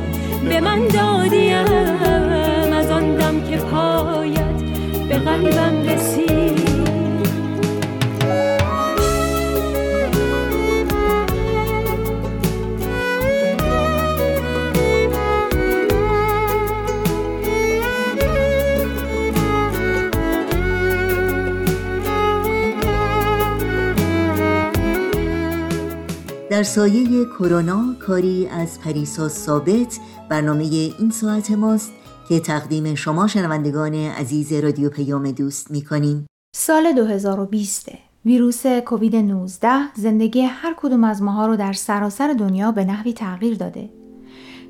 به 0.49 0.61
من 0.61 0.89
دادیم 0.89 2.73
از 2.73 2.91
آن 2.91 3.15
دم 3.15 3.51
که 3.51 3.57
پایت 3.57 4.63
به 5.09 5.19
قلبم 5.19 5.83
رسید 5.83 6.28
در 26.59 26.65
سایه 26.65 27.25
کرونا 27.25 27.95
کاری 28.07 28.49
از 28.49 28.81
پریسا 28.81 29.29
ثابت 29.29 29.99
برنامه 30.29 30.65
این 30.99 31.11
ساعت 31.11 31.51
ماست 31.51 31.93
که 32.29 32.41
تقدیم 32.41 32.95
شما 32.95 33.27
شنوندگان 33.27 33.95
عزیز 33.95 34.53
رادیو 34.53 34.91
پیام 34.91 35.31
دوست 35.31 35.71
می 35.71 35.83
کنیم. 35.83 36.27
سال 36.57 36.93
2020 36.93 37.89
ویروس 38.25 38.67
کووید 38.67 39.17
19 39.17 39.69
زندگی 39.95 40.41
هر 40.41 40.75
کدوم 40.77 41.05
از 41.05 41.23
ماها 41.23 41.47
رو 41.47 41.57
در 41.57 41.73
سراسر 41.73 42.33
دنیا 42.33 42.73
به 42.73 42.85
نحوی 42.85 43.13
تغییر 43.13 43.57
داده. 43.57 43.91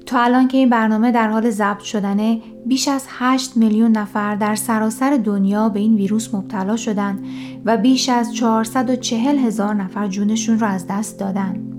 تا 0.07 0.21
الان 0.21 0.49
که 0.49 0.59
این 0.59 0.71
برنامه 0.71 1.13
در 1.13 1.29
حال 1.29 1.51
ضبط 1.51 1.83
شدنه 1.83 2.43
بیش 2.67 2.89
از 2.89 3.07
8 3.09 3.57
میلیون 3.57 3.93
نفر 3.93 4.35
در 4.35 4.55
سراسر 4.55 5.17
دنیا 5.17 5.69
به 5.69 5.81
این 5.81 5.95
ویروس 5.95 6.35
مبتلا 6.35 6.77
شدن 6.77 7.25
و 7.65 7.77
بیش 7.77 8.09
از 8.09 8.35
440 8.35 9.39
هزار 9.39 9.75
نفر 9.75 10.09
جونشون 10.09 10.61
رو 10.61 10.67
از 10.67 10.87
دست 10.87 11.19
دادن. 11.19 11.78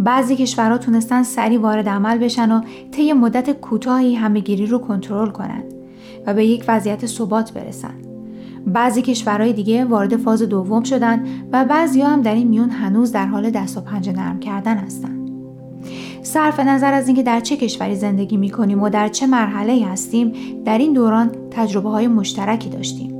بعضی 0.00 0.36
کشورها 0.36 0.78
تونستن 0.78 1.22
سریع 1.22 1.60
وارد 1.60 1.88
عمل 1.88 2.18
بشن 2.18 2.52
و 2.52 2.60
طی 2.90 3.12
مدت 3.12 3.50
کوتاهی 3.50 4.14
همهگیری 4.14 4.66
رو 4.66 4.78
کنترل 4.78 5.30
کنن 5.30 5.62
و 6.26 6.34
به 6.34 6.46
یک 6.46 6.64
وضعیت 6.68 7.06
ثبات 7.06 7.52
برسن. 7.52 7.94
بعضی 8.66 9.02
کشورهای 9.02 9.52
دیگه 9.52 9.84
وارد 9.84 10.16
فاز 10.16 10.42
دوم 10.42 10.82
شدن 10.82 11.24
و 11.52 11.64
بعضی 11.64 12.00
هم 12.02 12.22
در 12.22 12.34
این 12.34 12.48
میون 12.48 12.70
هنوز 12.70 13.12
در 13.12 13.26
حال 13.26 13.50
دست 13.50 13.76
و 13.76 13.80
پنجه 13.80 14.12
نرم 14.12 14.40
کردن 14.40 14.76
هستن. 14.76 15.26
صرف 16.22 16.60
نظر 16.60 16.92
از 16.92 17.06
اینکه 17.06 17.22
در 17.22 17.40
چه 17.40 17.56
کشوری 17.56 17.96
زندگی 17.96 18.36
می 18.36 18.50
کنیم 18.50 18.82
و 18.82 18.88
در 18.88 19.08
چه 19.08 19.26
مرحله 19.26 19.86
هستیم 19.86 20.32
در 20.64 20.78
این 20.78 20.92
دوران 20.92 21.30
تجربه 21.50 21.88
های 21.88 22.08
مشترکی 22.08 22.68
داشتیم. 22.68 23.19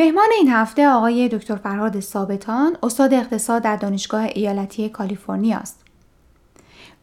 مهمان 0.00 0.28
این 0.38 0.50
هفته 0.50 0.88
آقای 0.88 1.28
دکتر 1.28 1.56
فرهاد 1.56 2.00
ثابتان 2.00 2.76
استاد 2.82 3.14
اقتصاد 3.14 3.62
در 3.62 3.76
دانشگاه 3.76 4.22
ایالتی 4.34 4.88
کالیفرنیا 4.88 5.58
است. 5.58 5.84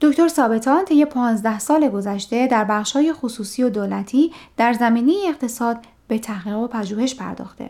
دکتر 0.02 0.28
ثابتان 0.28 0.86
طی 0.86 1.06
15 1.06 1.60
سال 1.60 1.90
گذشته 1.90 2.48
در 2.48 2.64
بخش‌های 2.64 3.14
خصوصی 3.14 3.64
و 3.64 3.70
دولتی 3.70 4.32
در 4.58 4.74
زمینه 4.74 5.14
اقتصاد 5.28 5.78
به 6.08 6.20
تحقیق 6.20 6.58
و 6.58 6.68
پژوهش 6.68 7.16
پرداخته. 7.16 7.70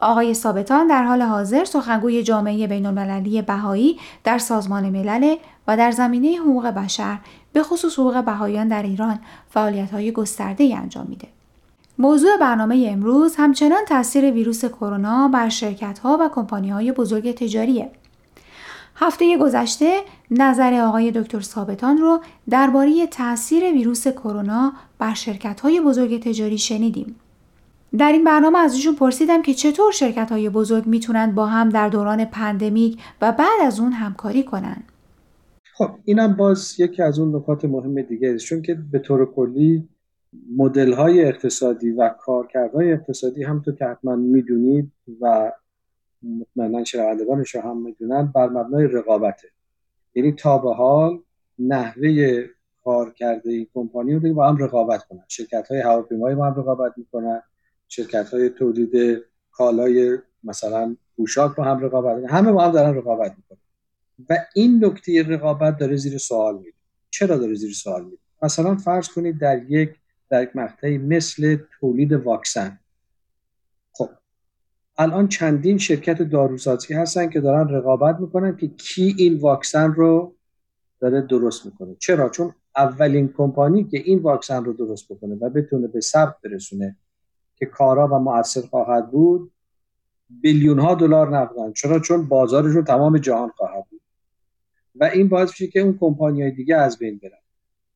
آقای 0.00 0.34
ثابتان 0.34 0.86
در 0.86 1.04
حال 1.04 1.22
حاضر 1.22 1.64
سخنگوی 1.64 2.22
جامعه 2.22 2.66
بین‌المللی 2.66 3.42
بهایی 3.42 3.98
در 4.24 4.38
سازمان 4.38 4.90
ملل 4.90 5.36
و 5.66 5.76
در 5.76 5.90
زمینه 5.90 6.36
حقوق 6.36 6.66
بشر 6.66 7.18
به 7.52 7.62
خصوص 7.62 7.98
حقوق 7.98 8.24
بهاییان 8.24 8.68
در 8.68 8.82
ایران 8.82 9.18
فعالیت‌های 9.50 10.12
گسترده‌ای 10.12 10.74
انجام 10.74 11.06
میده. 11.08 11.28
موضوع 12.00 12.36
برنامه 12.36 12.88
امروز 12.90 13.34
همچنان 13.36 13.84
تاثیر 13.88 14.30
ویروس 14.30 14.64
کرونا 14.64 15.28
بر 15.28 15.48
شرکت‌ها 15.48 16.18
و 16.20 16.28
کمپانی‌های 16.34 16.92
بزرگ 16.92 17.34
تجاریه. 17.34 17.90
هفته 18.96 19.38
گذشته 19.38 20.00
نظر 20.30 20.80
آقای 20.80 21.10
دکتر 21.10 21.40
ثابتان 21.40 21.98
رو 21.98 22.20
درباره 22.50 23.06
تاثیر 23.06 23.64
ویروس 23.72 24.08
کرونا 24.08 24.72
بر 24.98 25.14
شرکت‌های 25.14 25.80
بزرگ 25.80 26.22
تجاری 26.22 26.58
شنیدیم. 26.58 27.16
در 27.98 28.12
این 28.12 28.24
برنامه 28.24 28.58
از 28.58 28.74
ایشون 28.74 28.94
پرسیدم 28.94 29.42
که 29.42 29.54
چطور 29.54 29.92
شرکت‌های 29.92 30.48
بزرگ 30.48 30.86
می‌تونن 30.86 31.34
با 31.34 31.46
هم 31.46 31.68
در 31.68 31.88
دوران 31.88 32.24
پندمیک 32.24 32.98
و 33.22 33.32
بعد 33.32 33.60
از 33.66 33.80
اون 33.80 33.92
همکاری 33.92 34.42
کنن. 34.42 34.82
خب 35.74 35.90
اینم 36.04 36.36
باز 36.36 36.80
یکی 36.80 37.02
از 37.02 37.18
اون 37.18 37.36
نکات 37.36 37.64
مهم 37.64 38.02
دیگه 38.02 38.34
است 38.34 38.44
چون 38.44 38.62
که 38.62 38.74
به 38.92 38.98
طور 38.98 39.34
کلی 39.34 39.88
مدل 40.56 40.92
های 40.92 41.24
اقتصادی 41.24 41.90
و 41.90 42.08
کارکردهای 42.08 42.92
اقتصادی 42.92 43.44
هم 43.44 43.60
تو 43.60 43.72
که 43.72 43.84
حتما 43.84 44.16
می‌دونید 44.16 44.92
و 45.20 45.52
مطمئنا 46.22 46.84
شنوندگانش 46.84 47.56
هم 47.56 47.82
می‌دونن 47.82 48.26
بر 48.26 48.48
مبنای 48.48 48.86
رقابته. 48.86 49.48
یعنی 50.14 50.32
تا 50.32 50.58
به 50.58 50.74
حال 50.74 51.18
نحوه 51.58 52.44
کار 52.84 53.12
کرده 53.12 53.50
این 53.50 53.66
کمپانی 53.74 54.14
رو 54.14 54.34
با 54.34 54.48
هم 54.48 54.56
رقابت 54.56 55.04
کنن. 55.04 55.24
شرکت 55.28 55.68
های 55.68 55.80
هواپیمایی 55.80 56.36
با 56.36 56.46
هم 56.46 56.60
رقابت 56.60 56.92
می‌کنن. 56.96 57.42
شرکت 57.88 58.28
های 58.28 58.48
تولید 58.48 59.22
کالای 59.52 60.18
مثلا 60.44 60.96
پوشاک 61.16 61.56
با 61.56 61.64
هم 61.64 61.84
رقابت 61.84 62.16
می‌کنن. 62.16 62.30
همه 62.30 62.52
با 62.52 62.64
هم 62.64 62.72
دارن 62.72 62.94
رقابت 62.94 63.34
می‌کنن. 63.36 63.58
و 64.30 64.36
این 64.54 64.84
نکته 64.84 65.22
رقابت 65.22 65.78
داره 65.78 65.96
زیر 65.96 66.18
سوال 66.18 66.58
میره. 66.58 66.74
چرا 67.10 67.36
داره 67.36 67.54
زیر 67.54 67.72
سوال 67.72 68.04
میره؟ 68.04 68.18
مثلا 68.42 68.76
فرض 68.76 69.08
کنید 69.08 69.38
در 69.38 69.62
یک 69.70 69.99
در 70.30 70.42
یک 70.42 70.56
مقطعی 70.56 70.98
مثل 70.98 71.58
تولید 71.80 72.12
واکسن. 72.12 72.80
خب 73.92 74.08
الان 74.98 75.28
چندین 75.28 75.78
شرکت 75.78 76.22
داروسازی 76.22 76.94
هستن 76.94 77.30
که 77.30 77.40
دارن 77.40 77.68
رقابت 77.68 78.20
می‌کنن 78.20 78.56
که 78.56 78.68
کی 78.68 79.14
این 79.18 79.38
واکسن 79.38 79.92
رو 79.92 80.34
داره 81.00 81.20
درست 81.20 81.66
می‌کنه. 81.66 81.96
چرا؟ 81.98 82.28
چون 82.28 82.54
اولین 82.76 83.32
کمپانی 83.36 83.84
که 83.84 83.98
این 83.98 84.18
واکسن 84.18 84.64
رو 84.64 84.72
درست 84.72 85.12
بکنه 85.12 85.34
و 85.34 85.50
بتونه 85.50 85.86
به 85.86 86.00
ثبت 86.00 86.36
برسونه 86.44 86.96
که 87.56 87.66
کارا 87.66 88.08
و 88.08 88.18
مؤثر 88.18 88.60
خواهد 88.60 89.10
بود 89.10 89.52
بیلیون 90.30 90.78
ها 90.78 90.94
دلار 90.94 91.38
نقدن 91.38 91.72
چرا؟ 91.72 92.00
چون 92.00 92.28
بازارشون 92.28 92.84
تمام 92.84 93.18
جهان 93.18 93.48
خواهد 93.48 93.84
بود. 93.90 94.00
و 94.94 95.04
این 95.04 95.28
باعث 95.28 95.48
میشه 95.48 95.66
که 95.66 95.80
اون 95.80 95.98
کمپانی 96.00 96.42
های 96.42 96.50
دیگه 96.50 96.76
از 96.76 96.98
بین 96.98 97.18
برن. 97.22 97.42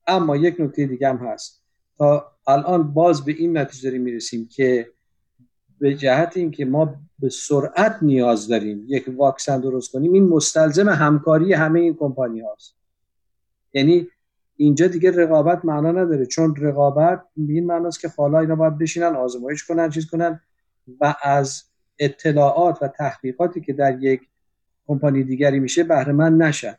اما 0.06 0.36
یک 0.36 0.60
نکته 0.60 0.86
دیگه 0.86 1.08
هم 1.08 1.16
هست. 1.16 1.63
تا 1.98 2.32
الان 2.46 2.94
باز 2.94 3.24
به 3.24 3.32
این 3.32 3.58
نتیجه 3.58 3.82
داریم 3.90 4.02
می‌رسیم 4.02 4.48
که 4.48 4.90
به 5.80 5.94
جهت 5.94 6.36
اینکه 6.36 6.64
ما 6.64 6.96
به 7.18 7.28
سرعت 7.28 7.98
نیاز 8.02 8.48
داریم 8.48 8.84
یک 8.88 9.04
واکسن 9.16 9.60
درست 9.60 9.92
کنیم 9.92 10.12
این 10.12 10.28
مستلزم 10.28 10.88
همکاری 10.88 11.52
همه 11.52 11.80
این 11.80 11.94
کمپانی 11.94 12.40
هاست. 12.40 12.74
یعنی 13.72 14.08
اینجا 14.56 14.86
دیگه 14.86 15.10
رقابت 15.10 15.64
معنا 15.64 15.92
نداره 15.92 16.26
چون 16.26 16.56
رقابت 16.56 17.24
این 17.36 17.66
معناست 17.66 18.00
که 18.00 18.08
حالا 18.16 18.38
اینا 18.38 18.56
باید 18.56 18.78
بشینن 18.78 19.16
آزمایش 19.16 19.64
کنن 19.64 19.90
چیز 19.90 20.06
کنن 20.06 20.40
و 21.00 21.14
از 21.22 21.62
اطلاعات 21.98 22.82
و 22.82 22.88
تحقیقاتی 22.88 23.60
که 23.60 23.72
در 23.72 24.02
یک 24.02 24.20
کمپانی 24.86 25.24
دیگری 25.24 25.60
میشه 25.60 25.84
بهره 25.84 26.12
من 26.12 26.36
نشن. 26.36 26.74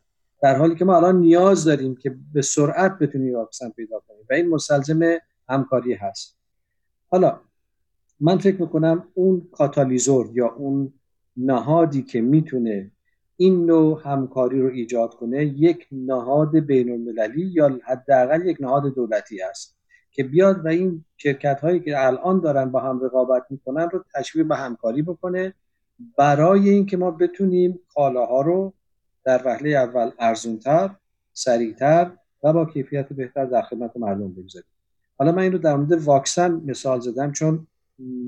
در 0.46 0.56
حالی 0.56 0.76
که 0.76 0.86
ما 0.86 0.96
الان 0.96 1.20
نیاز 1.20 1.64
داریم 1.64 1.96
که 1.96 2.16
به 2.34 2.42
سرعت 2.42 3.00
بتونیم 3.00 3.36
واکسن 3.36 3.70
پیدا 3.70 4.00
کنیم 4.08 4.26
و 4.30 4.34
این 4.34 4.50
مستلزم 4.50 5.18
همکاری 5.50 5.94
هست. 5.94 6.38
حالا 7.08 7.40
من 8.20 8.38
فکر 8.38 8.62
می‌کنم 8.62 9.08
اون 9.14 9.48
کاتالیزور 9.52 10.30
یا 10.34 10.48
اون 10.48 10.94
نهادی 11.38 12.02
که 12.02 12.22
می‌تونه 12.22 12.92
این 13.38 13.66
نوع 13.66 14.02
همکاری 14.06 14.62
رو 14.62 14.68
ایجاد 14.68 15.16
کنه 15.16 15.46
یک 15.46 15.88
نهاد 15.92 16.60
بین 16.60 16.92
المللی 16.92 17.46
یا 17.46 17.80
حداقل 17.84 18.46
یک 18.46 18.58
نهاد 18.60 18.96
دولتی 18.96 19.42
است 19.42 19.78
که 20.12 20.24
بیاد 20.24 20.66
و 20.66 20.68
این 20.68 21.06
شرکت 21.18 21.60
هایی 21.62 21.80
که 21.80 22.06
الان 22.06 22.40
دارن 22.40 22.72
با 22.72 22.80
هم 22.80 23.04
رقابت 23.04 23.46
می‌کنن 23.50 23.90
رو 23.90 24.04
تشویق 24.16 24.48
به 24.48 24.56
همکاری 24.56 25.02
بکنه 25.02 25.54
برای 26.18 26.70
اینکه 26.70 26.98
ما 26.98 27.12
بتونیم 27.12 27.80
کالاها 27.96 28.42
رو 28.42 28.74
در 29.26 29.42
وهله 29.46 29.70
اول 29.70 30.12
ارزونتر 30.20 30.96
سریعتر 31.34 32.12
و 32.44 32.54
با 32.54 32.66
کیفیت 32.66 33.14
بهتر 33.14 33.46
در 33.46 33.62
خدمت 33.62 33.98
مردم 33.98 34.34
بگذاریم. 34.34 34.70
حالا 35.18 35.32
من 35.32 35.44
این 35.44 35.52
رو 35.52 35.58
در 35.58 35.76
مورد 35.76 35.92
واکسن 35.92 36.52
مثال 36.52 37.00
زدم 37.00 37.32
چون 37.32 37.68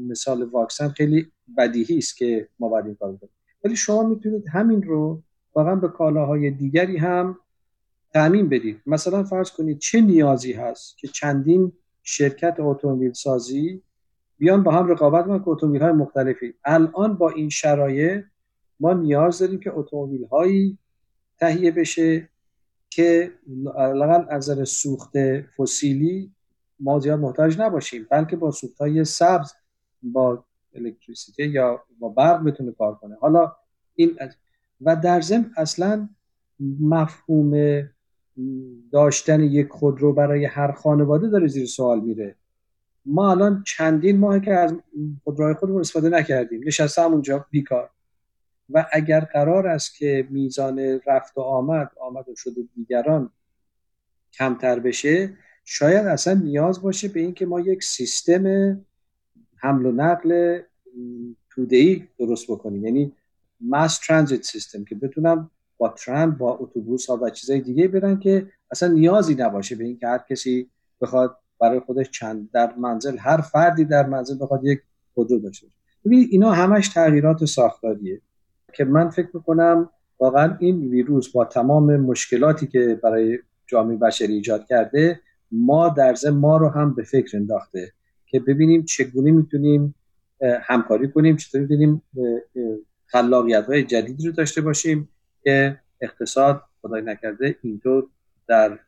مثال 0.09 0.43
واکسن 0.43 0.89
خیلی 0.89 1.31
بدیهی 1.57 1.97
است 1.97 2.17
که 2.17 2.47
ما 2.59 2.69
باید 2.69 2.85
این 2.85 2.95
کار 2.95 3.11
بکنیم. 3.11 3.31
ولی 3.63 3.75
شما 3.75 4.03
می‌تونید 4.03 4.47
همین 4.47 4.83
رو 4.83 5.21
واقعا 5.55 5.75
به 5.75 5.87
کالاهای 5.87 6.51
دیگری 6.51 6.97
هم 6.97 7.39
تعمین 8.13 8.49
بدید. 8.49 8.81
مثلا 8.85 9.23
فرض 9.23 9.51
کنید 9.51 9.79
چه 9.79 10.01
نیازی 10.01 10.53
هست 10.53 10.97
که 10.97 11.07
چندین 11.07 11.71
شرکت 12.03 12.55
اتومبیل 12.59 13.13
سازی 13.13 13.81
بیان 14.37 14.63
با 14.63 14.71
هم 14.71 14.87
رقابت 14.87 15.25
کنن 15.25 15.39
که 15.39 15.49
اتومبیل 15.49 15.81
های 15.81 15.91
مختلفی. 15.91 16.53
الان 16.65 17.13
با 17.13 17.29
این 17.29 17.49
شرایط 17.49 18.23
ما 18.79 18.93
نیاز 18.93 19.39
داریم 19.39 19.59
که 19.59 19.71
اتومبیل 19.73 20.25
هایی 20.25 20.77
تهیه 21.39 21.71
بشه 21.71 22.29
که 22.89 23.31
لاقل 23.75 24.25
از 24.29 24.49
نظر 24.49 24.65
سوخت 24.65 25.17
فسیلی 25.57 26.31
ما 26.79 26.99
زیاد 26.99 27.19
محتاج 27.19 27.59
نباشیم 27.59 28.07
بلکه 28.09 28.35
با 28.35 28.51
سوخت 28.51 28.77
های 28.77 29.05
سبز 29.05 29.53
با 30.01 30.45
الکتریسیته 30.75 31.47
یا 31.47 31.83
با 31.99 32.09
برق 32.09 32.43
بتونه 32.43 32.71
کار 32.71 32.95
کنه. 32.95 33.15
حالا 33.15 33.55
این 33.95 34.17
و 34.81 34.95
در 34.95 35.21
ضمن 35.21 35.51
اصلا 35.57 36.09
مفهوم 36.79 37.83
داشتن 38.91 39.43
یک 39.43 39.69
خودرو 39.69 40.13
برای 40.13 40.45
هر 40.45 40.71
خانواده 40.71 41.27
داره 41.27 41.47
زیر 41.47 41.65
سوال 41.65 41.99
میره. 41.99 42.35
ما 43.05 43.31
الان 43.31 43.63
چندین 43.67 44.17
ماه 44.17 44.39
که 44.39 44.53
از 44.53 44.73
خودروهای 45.23 45.53
خودمون 45.53 45.79
استفاده 45.79 46.09
نکردیم. 46.09 46.61
نشسته 46.65 47.01
اونجا 47.01 47.45
بیکار. 47.51 47.89
و 48.69 48.85
اگر 48.91 49.19
قرار 49.19 49.67
است 49.67 49.97
که 49.97 50.27
میزان 50.29 50.79
رفت 51.05 51.37
و 51.37 51.41
آمد 51.41 51.91
آمد 52.01 52.29
و 52.29 52.35
شده 52.35 52.61
دیگران 52.75 53.31
کمتر 54.33 54.79
بشه 54.79 55.37
شاید 55.65 56.05
اصلا 56.05 56.33
نیاز 56.33 56.81
باشه 56.81 57.07
به 57.07 57.19
اینکه 57.19 57.45
ما 57.45 57.59
یک 57.59 57.83
سیستم 57.83 58.45
حمل 59.55 59.85
و 59.85 59.91
نقل 59.91 60.61
ای 61.57 62.07
درست 62.19 62.51
بکنیم. 62.51 62.85
یعنی 62.85 63.13
ماس 63.61 63.99
ترانزیت 63.99 64.43
سیستم 64.43 64.83
که 64.83 64.95
بتونم 64.95 65.51
با 65.77 65.89
ترام 65.89 66.31
با 66.31 66.57
اتوبوس 66.57 67.09
ها 67.09 67.17
و 67.21 67.29
چیزای 67.29 67.61
دیگه 67.61 67.87
برن 67.87 68.19
که 68.19 68.47
اصلا 68.71 68.89
نیازی 68.89 69.35
نباشه 69.35 69.75
به 69.75 69.83
اینکه 69.83 70.07
هر 70.07 70.19
کسی 70.29 70.69
بخواد 71.01 71.37
برای 71.59 71.79
خودش 71.79 72.09
چند 72.09 72.51
در 72.51 72.75
منزل 72.75 73.17
هر 73.17 73.41
فردی 73.41 73.85
در 73.85 74.05
منزل 74.05 74.35
بخواد 74.41 74.65
یک 74.65 74.79
خودرو 75.13 75.39
داشته 75.39 75.67
باشه. 75.67 75.77
ببینید 76.05 76.29
اینا 76.31 76.51
همش 76.51 76.89
تغییرات 76.89 77.45
ساختاریه. 77.45 78.21
که 78.77 78.85
من 78.85 79.09
فکر 79.09 79.27
می‌کنم 79.33 79.89
واقعا 80.19 80.57
این 80.59 80.87
ویروس 80.87 81.31
با 81.31 81.45
تمام 81.45 81.97
مشکلاتی 81.97 82.67
که 82.67 82.99
برای 83.03 83.39
جامعه 83.67 83.97
بشری 83.97 84.33
ایجاد 84.33 84.65
کرده 84.65 85.19
ما 85.51 85.89
در 85.89 86.15
ما 86.33 86.57
رو 86.57 86.69
هم 86.69 86.95
به 86.95 87.03
فکر 87.03 87.37
انداخته 87.37 87.91
که 88.25 88.39
ببینیم 88.39 88.83
چگونه 88.83 89.31
می‌تونیم 89.31 89.95
همکاری 90.61 91.11
کنیم 91.11 91.35
چطور 91.37 91.61
می‌تونیم 91.61 92.01
خلاقیت 93.05 93.65
های 93.65 93.83
جدیدی 93.83 94.27
رو 94.27 94.31
داشته 94.31 94.61
باشیم 94.61 95.09
که 95.43 95.79
اقتصاد 96.01 96.61
خدای 96.81 97.01
نکرده 97.01 97.55
اینطور 97.61 98.07
در 98.47 98.79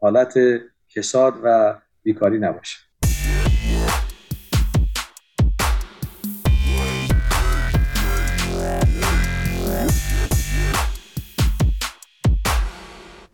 حالت 0.00 0.34
کساد 0.88 1.34
و 1.44 1.78
بیکاری 2.02 2.38
نباشه. 2.38 2.85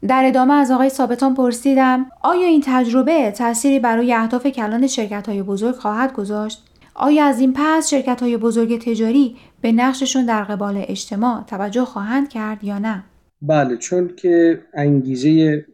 در 0.09 0.25
ادامه 0.27 0.55
از 0.55 0.71
آقای 0.71 0.89
ثابتان 0.89 1.35
پرسیدم 1.35 2.07
آیا 2.23 2.47
این 2.47 2.63
تجربه 2.65 3.31
تأثیری 3.31 3.79
برای 3.79 4.13
اهداف 4.13 4.47
کلان 4.47 4.87
شرکت 4.87 5.29
های 5.29 5.43
بزرگ 5.43 5.75
خواهد 5.75 6.13
گذاشت؟ 6.13 6.65
آیا 6.95 7.25
از 7.25 7.41
این 7.41 7.53
پس 7.57 7.91
شرکت 7.91 8.23
های 8.23 8.37
بزرگ 8.37 8.81
تجاری 8.81 9.37
به 9.61 9.73
نقششون 9.73 10.27
در 10.27 10.45
قبال 10.45 10.85
اجتماع 10.89 11.45
توجه 11.45 11.85
خواهند 11.85 12.29
کرد 12.29 12.65
یا 12.65 12.79
نه؟ 12.79 13.05
بله 13.43 13.77
چون 13.77 14.17
که 14.17 14.63
انگیزه 14.75 15.65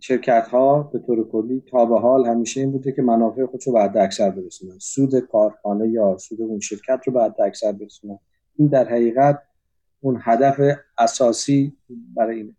شرکت 0.00 0.48
ها 0.50 0.82
به 0.82 0.98
طور 0.98 1.28
کلی 1.28 1.62
تا 1.70 1.84
به 1.86 2.00
حال 2.00 2.26
همیشه 2.26 2.60
این 2.60 2.72
بوده 2.72 2.92
که 2.92 3.02
منافع 3.02 3.46
خودش 3.46 3.66
رو 3.66 3.72
به 3.72 3.80
حد 3.80 3.96
اکثر 3.96 4.30
برسونن 4.30 4.78
سود 4.78 5.20
کارخانه 5.20 5.88
یا 5.88 6.16
سود 6.18 6.40
اون 6.40 6.60
شرکت 6.60 7.00
رو 7.06 7.12
به 7.12 7.22
حد 7.22 7.40
اکثر 7.40 7.72
برسونن 7.72 8.18
این 8.56 8.68
در 8.68 8.88
حقیقت 8.88 9.42
اون 10.00 10.20
هدف 10.22 10.60
اساسی 10.98 11.76
برای 12.16 12.36
اینه 12.36 12.54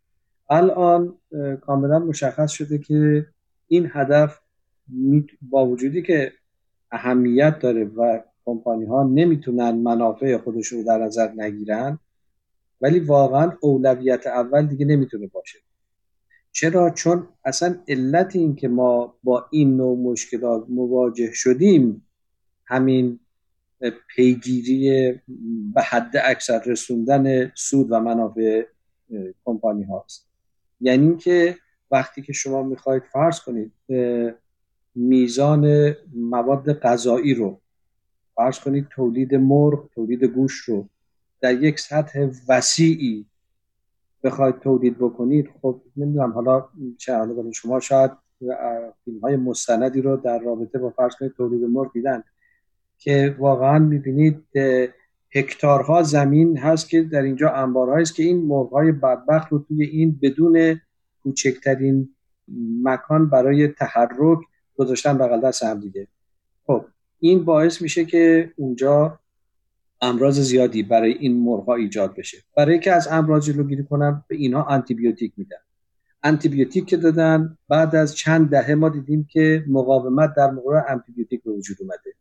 الان 0.50 1.18
کاملا 1.62 2.00
مشخص 2.00 2.52
شده 2.52 2.78
که 2.78 3.26
این 3.68 3.90
هدف 3.94 4.40
با 5.42 5.68
وجودی 5.68 6.02
که 6.02 6.34
اهمیت 6.92 7.60
داره 7.60 7.84
و 7.86 8.20
کمپانی 8.46 8.86
ها 8.86 9.04
نمی‌تونن 9.04 9.72
منافع 9.72 10.38
خودشون 10.38 10.80
رو 10.80 10.86
در 10.86 10.98
نظر 10.98 11.32
نگیرن 11.38 12.00
ولی 12.82 13.00
واقعا 13.00 13.52
اولویت 13.62 14.28
اول 14.28 14.66
دیگه 14.66 14.86
نمی‌تونه 14.86 15.28
باشه. 15.28 15.60
چرا؟ 16.52 16.90
چون 16.90 17.28
اصلا 17.46 17.76
علت 17.88 18.36
این 18.36 18.56
که 18.56 18.68
ما 18.68 19.16
با 19.24 19.46
این 19.52 19.78
نوع 19.78 19.98
مشکلات 19.98 20.66
مواجه 20.70 21.32
شدیم 21.34 22.08
همین 22.66 23.20
پیگیری 24.16 25.12
به 25.74 25.82
حد 25.82 26.14
اکثر 26.24 26.64
رسوندن 26.66 27.52
سود 27.56 27.88
و 27.92 28.00
منافع 28.00 28.64
کمپانی 29.46 29.84
هاست 29.84 30.29
یعنی 30.82 31.08
اینکه 31.08 31.58
وقتی 31.92 32.22
که 32.22 32.34
شما 32.34 32.64
می‌خواید 32.64 33.04
فرض 33.04 33.40
کنید 33.40 33.74
میزان 34.96 35.96
مواد 36.16 36.74
غذایی 36.80 37.34
رو 37.34 37.62
فرض 38.36 38.60
کنید 38.60 38.88
تولید 38.90 39.36
مرغ 39.36 39.90
تولید 39.96 40.24
گوش 40.24 40.60
رو 40.60 40.90
در 41.42 41.64
یک 41.64 41.80
سطح 41.80 42.28
وسیعی 42.48 43.26
بخواید 44.24 44.60
تولید 44.60 44.98
بکنید 44.98 45.50
خب 45.62 45.82
نمی‌دونم 45.98 46.32
حالا 46.32 46.66
چه 46.98 47.14
شما 47.54 47.80
شاید 47.80 48.12
فیلم 49.06 49.20
های 49.22 49.36
مستندی 49.36 50.02
رو 50.02 50.18
در 50.18 50.40
رابطه 50.40 50.80
با 50.80 50.90
فرض 50.90 51.16
کنید 51.16 51.32
تولید 51.32 51.64
مرغ 51.64 51.94
دیدن 51.94 52.24
که 52.98 53.36
واقعا 53.40 53.80
می‌بینید 53.80 54.46
هکتارها 55.36 56.04
زمین 56.04 56.58
هست 56.58 56.90
که 56.90 57.04
در 57.04 57.22
اینجا 57.22 57.50
انبارهایی 57.50 58.02
است 58.02 58.16
که 58.16 58.24
این 58.24 58.46
مرغهای 58.46 58.92
بدبخت 58.92 59.52
رو 59.52 59.60
توی 59.60 59.84
این 59.86 60.20
بدون 60.22 60.82
کوچکترین 61.24 62.10
مکان 62.84 63.30
برای 63.30 63.68
تحرک 63.68 64.40
گذاشتن 64.76 65.18
بغل 65.18 65.42
دست 65.42 65.64
هم 65.64 65.80
دیگه. 65.80 66.08
خب 66.68 66.86
این 67.20 67.46
باعث 67.46 67.82
میشه 67.82 68.06
که 68.06 68.54
اونجا 68.56 69.20
امراض 70.02 70.40
زیادی 70.40 70.84
برای 70.84 71.14
این 71.14 71.44
مرغ 71.44 71.70
ایجاد 71.70 72.16
بشه. 72.16 72.38
برای 72.58 72.80
که 72.80 72.92
از 72.92 73.08
امراض 73.12 73.46
جلوگیری 73.46 73.84
کنن 73.84 74.24
به 74.28 74.36
اینها 74.36 74.62
آنتیبیوتیک 74.62 75.34
میدن. 75.38 75.58
آنتیبیوتیک 76.24 76.86
که 76.86 76.98
دادن 76.98 77.58
بعد 77.70 77.96
از 77.96 78.16
چند 78.16 78.50
دهه 78.50 78.76
ما 78.76 78.90
دیدیم 78.90 79.28
که 79.32 79.64
مقاومت 79.68 80.34
در 80.38 80.52
مقابل 80.52 80.82
آنتیبیوتیک 80.90 81.44
به 81.44 81.52
وجود 81.52 81.78
اومده. 81.80 82.14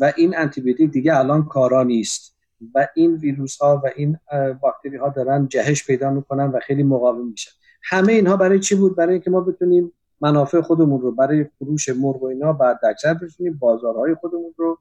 و 0.00 0.12
این 0.16 0.36
آنتیبیوتیک 0.36 0.90
دیگه 0.90 1.16
الان 1.18 1.44
کارا 1.44 1.82
نیست. 1.82 2.36
و 2.74 2.88
این 2.94 3.14
ویروس 3.14 3.56
ها 3.56 3.82
و 3.84 3.90
این 3.96 4.18
باکتری 4.60 4.96
ها 4.96 5.08
دارن 5.08 5.48
جهش 5.48 5.86
پیدا 5.86 6.10
می‌کنن 6.10 6.46
و 6.46 6.60
خیلی 6.60 6.82
مقاوم 6.82 7.28
میشن. 7.28 7.50
همه 7.82 8.12
اینها 8.12 8.36
برای 8.36 8.60
چی 8.60 8.74
بود؟ 8.74 8.96
برای 8.96 9.12
اینکه 9.12 9.30
ما 9.30 9.40
بتونیم 9.40 9.92
منافع 10.20 10.60
خودمون 10.60 11.00
رو 11.00 11.12
برای 11.12 11.46
فروش 11.58 11.88
مرغ 11.88 12.22
و 12.22 12.26
اینا 12.26 12.52
به 12.52 12.84
حداکثر 12.84 13.14
بتونیم 13.14 13.58
بازارهای 13.58 14.14
خودمون 14.14 14.54
رو 14.56 14.78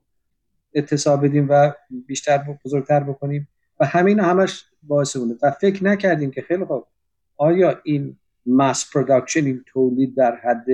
اتساع 0.74 1.18
بدیم 1.18 1.47
و 1.49 1.72
بیشتر 1.89 2.43
بزرگتر 2.66 2.99
بکنیم. 2.99 3.47
و 3.80 3.86
همین 3.86 4.20
همش 4.20 4.66
باعث 4.84 5.18
بوده. 5.18 5.36
و 5.43 5.51
فکر 5.51 5.84
نکردیم 5.84 6.32
که 6.32 6.41
خیلی 6.41 6.66
خوب. 6.66 6.86
آیا 7.38 7.80
این 7.84 8.18
mass 8.46 8.91
production 8.93 9.46
این 9.45 9.64
تولید 9.66 10.16
در 10.16 10.36
حد 10.36 10.66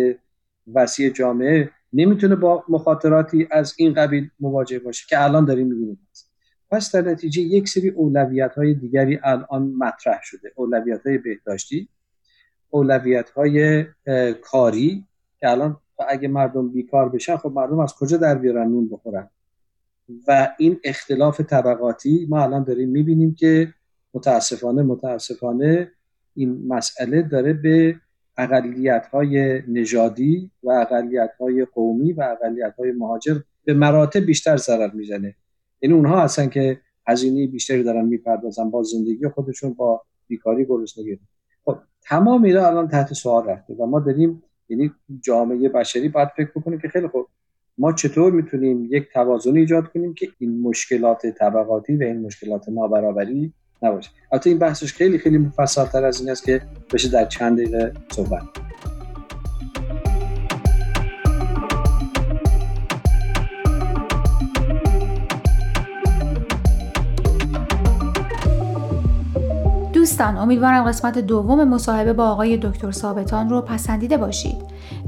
وسیع 0.74 1.10
جامعه 1.10 1.70
نمی‌تونه 1.94 2.36
با 2.36 2.64
مخاطراتی 2.70 3.48
از 3.52 3.74
این 3.78 3.94
قبیل 3.94 4.30
مواجه 4.40 4.80
باشه 4.80 5.06
که 5.10 5.24
الان 5.24 5.46
داریم 5.46 5.68
می‌بینیم. 5.68 6.08
پس 6.72 6.96
در 6.96 7.02
نتیجه 7.02 7.42
یک 7.42 7.70
سری 7.70 7.90
اولویت 7.90 8.56
های 8.56 8.74
دیگری 8.74 9.20
الان 9.24 9.74
مطرح 9.78 10.20
شده. 10.24 10.52
اولویت 10.56 11.08
های 11.08 11.18
بهداشتی 11.18 11.90
اولویت 12.70 13.30
های 13.30 13.86
کاری 14.42 15.06
که 15.40 15.50
الان 15.50 15.78
اگه 16.10 16.28
مردم 16.28 16.70
بیکار 16.70 17.10
بشن 17.10 17.38
خب 17.38 17.52
مردم 17.52 17.80
از 17.80 17.96
کجا 17.96 18.18
در 18.18 18.36
بیارن 18.36 18.68
نون 18.68 18.90
بخورن؟ 18.90 19.30
و 20.28 20.50
این 20.58 20.80
اختلاف 20.84 21.42
طبقاتی 21.42 22.28
ما 22.30 22.44
الان 22.44 22.64
داریم 22.64 22.90
می‌بینیم 22.90 23.36
که 23.36 23.74
متاسفانه 24.14 24.84
متاسفانه 24.84 25.92
این 26.36 26.68
مسئله 26.68 27.22
داره 27.22 27.54
به 27.54 27.96
اقلیت 28.38 29.06
های 29.06 29.62
نژادی 29.68 30.52
و 30.64 30.72
اقلیت 30.72 31.32
های 31.40 31.66
قومی 31.66 32.14
و 32.14 32.22
اقلیت 32.22 32.76
های 32.80 32.92
مهاجر 32.92 33.40
به 33.64 33.74
مراتب 33.74 34.20
بیشتر 34.20 34.58
ضرر 34.58 34.92
می‌زنه. 34.92 35.36
یعنی 35.82 35.96
اونها 35.96 36.24
هستن 36.24 36.50
که 36.50 36.80
هزینه 37.08 37.48
بیشتری 37.48 37.84
دارن 37.84 38.06
می‌پردازن 38.06 38.70
با 38.70 38.84
زندگی 38.84 39.28
خودشون 39.28 39.74
با 39.74 40.02
بیکاری 40.28 40.66
گرسنگی. 40.66 41.20
خب 41.66 41.78
تمام 42.02 42.44
اینا 42.44 42.68
الان 42.68 42.88
تحت 42.88 43.14
سوال 43.14 43.46
رفته 43.46 43.74
و 43.74 43.86
ما 43.86 44.00
داریم 44.00 44.44
یعنی 44.70 44.92
جامعه 45.22 45.70
بشری 45.70 46.10
باید 46.10 46.30
فکر 46.38 46.50
بکنیم 46.56 46.80
که 46.80 46.88
خیلی 46.88 47.08
خوب 47.08 47.28
ما 47.78 47.94
چطور 47.94 48.32
می‌تونیم 48.32 48.88
یک 48.92 49.08
توازن 49.14 49.56
ایجاد 49.56 49.88
کنیم 49.88 50.14
که 50.14 50.28
این 50.40 50.62
مشکلات 50.62 51.28
طبقاتی 51.28 51.96
و 51.96 52.04
این 52.04 52.22
مشکلات 52.22 52.70
نابرابری 52.70 53.54
نباشه 53.82 54.10
البته 54.32 54.50
این 54.50 54.60
بحثش 54.60 54.94
خیلی 54.94 55.18
خیلی 55.18 55.38
مفصلتر 55.38 56.06
از 56.06 56.22
این 56.22 56.30
است 56.30 56.44
که 56.44 56.62
بشه 56.94 57.10
در 57.10 57.26
چند 57.26 57.58
دقیقه 57.58 57.94
صحبت 58.12 58.44
دوستان 69.94 70.38
امیدوارم 70.38 70.84
قسمت 70.84 71.18
دوم 71.18 71.68
مصاحبه 71.68 72.14
با 72.14 72.30
آقای 72.30 72.58
دکتر 72.58 72.92
ثابتان 72.92 73.50
رو 73.50 73.62
پسندیده 73.62 74.18
باشید. 74.18 74.56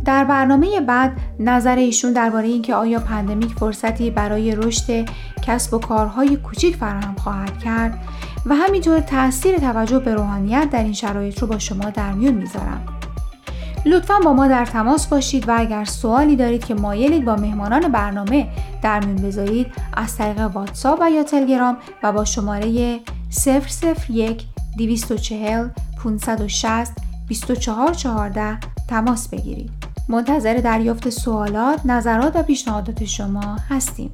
در 0.05 0.24
برنامه 0.24 0.82
بعد 0.82 1.17
نظر 1.39 1.76
ایشون 1.76 2.13
درباره 2.13 2.47
اینکه 2.47 2.76
آیا 2.76 2.99
پندمیک 2.99 3.49
فرصتی 3.49 4.11
برای 4.11 4.55
رشد 4.55 5.05
کسب 5.41 5.74
و 5.74 5.80
کارهای 5.80 6.36
کوچیک 6.36 6.76
فراهم 6.76 7.15
خواهد 7.15 7.59
کرد 7.59 7.99
و 8.46 8.56
همینطور 8.56 9.00
تاثیر 9.00 9.58
توجه 9.58 10.00
به 10.00 10.16
روحانیت 10.16 10.70
در 10.72 10.84
این 10.84 10.94
شرایط 10.94 11.39
رو 11.39 11.48
با 11.48 11.60
شما 11.60 11.89
در 11.89 12.12
میون 12.12 12.34
می‌ذارم. 12.34 12.86
لطفا 13.86 14.20
با 14.20 14.34
ما 14.34 14.48
در 14.48 14.66
تماس 14.66 15.08
باشید 15.08 15.50
و 15.50 15.56
اگر 15.58 15.86
سوالی 15.86 16.36
دارید 16.36 16.66
که 16.66 16.74
مایلید 16.74 17.26
با 17.26 17.36
مهمانان 17.36 17.91
برنامه 17.91 18.48
در 18.82 19.06
میون 19.06 19.16
بذارید 19.16 19.68
از 19.94 20.18
طریق 20.18 20.39
واتساپ 20.39 21.00
و 21.02 21.12
یا 21.12 21.24
تلگرام 21.24 21.78
و 22.04 22.12
با 22.12 22.26
شماره 22.26 23.00
001 24.10 24.46
240 24.78 25.68
560 26.04 26.94
2414 27.28 28.58
تماس 28.89 29.28
بگیرید. 29.28 29.72
منتظر 30.10 30.54
دریافت 30.54 31.10
سوالات، 31.10 31.86
نظرات 31.86 32.36
و 32.36 32.44
پیشنهادات 32.44 33.06
شما 33.06 33.58
هستیم. 33.70 34.12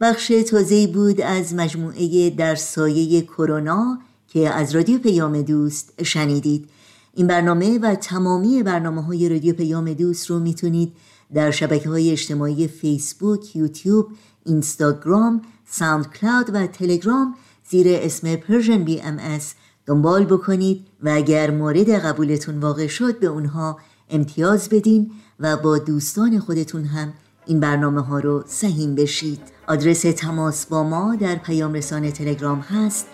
بخش 0.00 0.32
تازه 0.50 0.86
بود 0.86 1.20
از 1.20 1.54
مجموعه 1.54 2.30
در 2.30 2.54
سایه 2.54 3.22
کرونا 3.22 3.98
که 4.28 4.50
از 4.50 4.74
رادیو 4.74 4.98
پیام 4.98 5.42
دوست 5.42 6.02
شنیدید. 6.02 6.68
این 7.14 7.26
برنامه 7.26 7.78
و 7.78 7.94
تمامی 7.94 8.62
برنامه 8.62 9.02
های 9.02 9.28
رادیو 9.28 9.54
پیام 9.54 9.92
دوست 9.92 10.30
رو 10.30 10.38
می‌تونید 10.38 10.92
در 11.34 11.50
شبکه 11.50 11.88
های 11.88 12.10
اجتماعی 12.10 12.68
فیسبوک، 12.68 13.56
یوتیوب، 13.56 14.08
اینستاگرام، 14.44 15.42
SoundCloud 15.66 16.50
و 16.54 16.66
تلگرام 16.66 17.34
زیر 17.70 17.86
اسم 17.88 18.36
Persian 18.36 18.84
BMS 18.84 19.38
دنبال 19.86 20.24
بکنید 20.24 20.86
و 21.02 21.08
اگر 21.08 21.50
مورد 21.50 21.90
قبولتون 21.90 22.60
واقع 22.60 22.86
شد 22.86 23.18
به 23.18 23.26
اونها 23.26 23.78
امتیاز 24.10 24.68
بدین 24.68 25.10
و 25.40 25.56
با 25.56 25.78
دوستان 25.78 26.38
خودتون 26.38 26.84
هم 26.84 27.12
این 27.46 27.60
برنامه 27.60 28.00
ها 28.02 28.18
رو 28.18 28.44
سهیم 28.46 28.94
بشید. 28.94 29.40
آدرس 29.66 30.02
تماس 30.02 30.66
با 30.66 30.82
ما 30.82 31.16
در 31.16 31.34
پیام 31.34 31.72
رسان 31.72 32.10
تلگرام 32.10 32.60
هست 32.60 33.06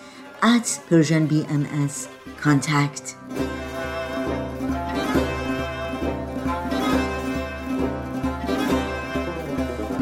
at 0.43 0.67
Persian 0.91 1.31
BMS 1.31 1.95
contact. 2.45 3.15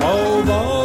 آبادی 0.01 0.80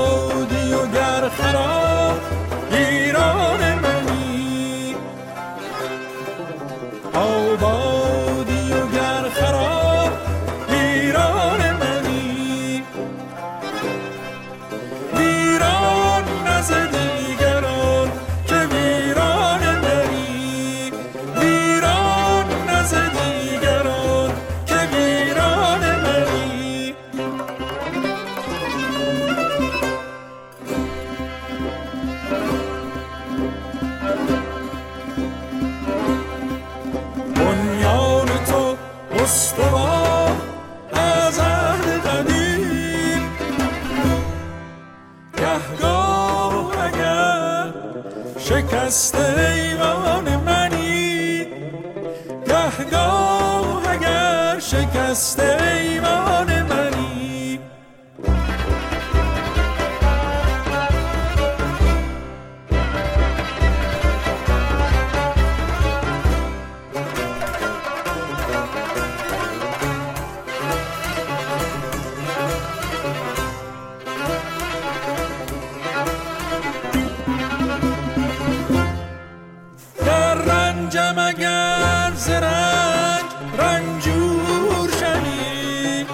ز 82.26 82.30
رنج 82.30 83.26
رنجور 83.58 84.90
شوی 85.00 86.06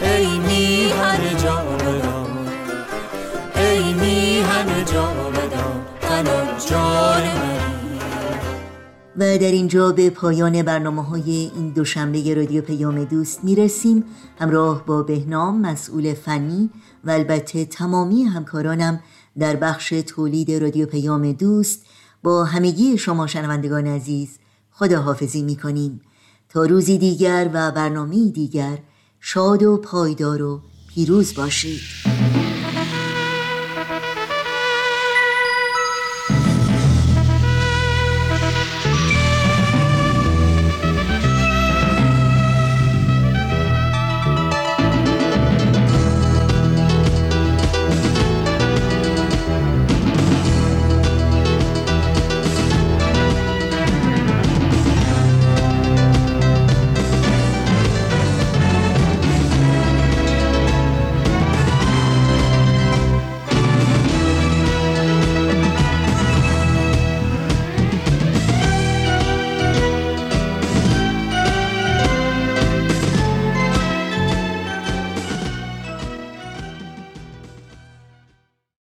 ای 0.00 0.38
میهن 0.38 1.36
جاودان 1.36 2.48
ای 3.56 3.94
میهن 3.94 4.84
جاودان 4.84 5.86
تن 6.00 6.24
جان 6.70 7.22
و 9.16 9.38
در 9.38 9.52
اینجا 9.52 9.92
به 9.92 10.10
پایان 10.10 10.62
برنامه 10.62 11.04
های 11.04 11.50
این 11.54 11.70
دوشنبه 11.70 12.34
رادیو 12.34 12.62
پیام 12.62 13.04
دوست 13.04 13.44
می‌رسیم. 13.44 14.04
همراه 14.38 14.86
با 14.86 15.02
بهنام 15.02 15.60
مسئول 15.60 16.14
فنی 16.14 16.70
و 17.04 17.10
البته 17.10 17.64
تمامی 17.64 18.22
همکارانم 18.24 19.00
در 19.38 19.56
بخش 19.56 19.88
تولید 19.88 20.50
رادیو 20.52 20.86
پیام 20.86 21.32
دوست 21.32 21.86
با 22.22 22.44
همگی 22.44 22.98
شما 22.98 23.26
شنوندگان 23.26 23.86
عزیز 23.86 24.39
خداحافظی 24.80 25.42
می‌کنیم. 25.42 26.00
تا 26.48 26.64
روزی 26.64 26.98
دیگر 26.98 27.50
و 27.54 27.70
برنامه 27.70 28.30
دیگر 28.30 28.78
شاد 29.20 29.62
و 29.62 29.76
پایدار 29.76 30.42
و 30.42 30.60
پیروز 30.94 31.34
باشید. 31.34 31.80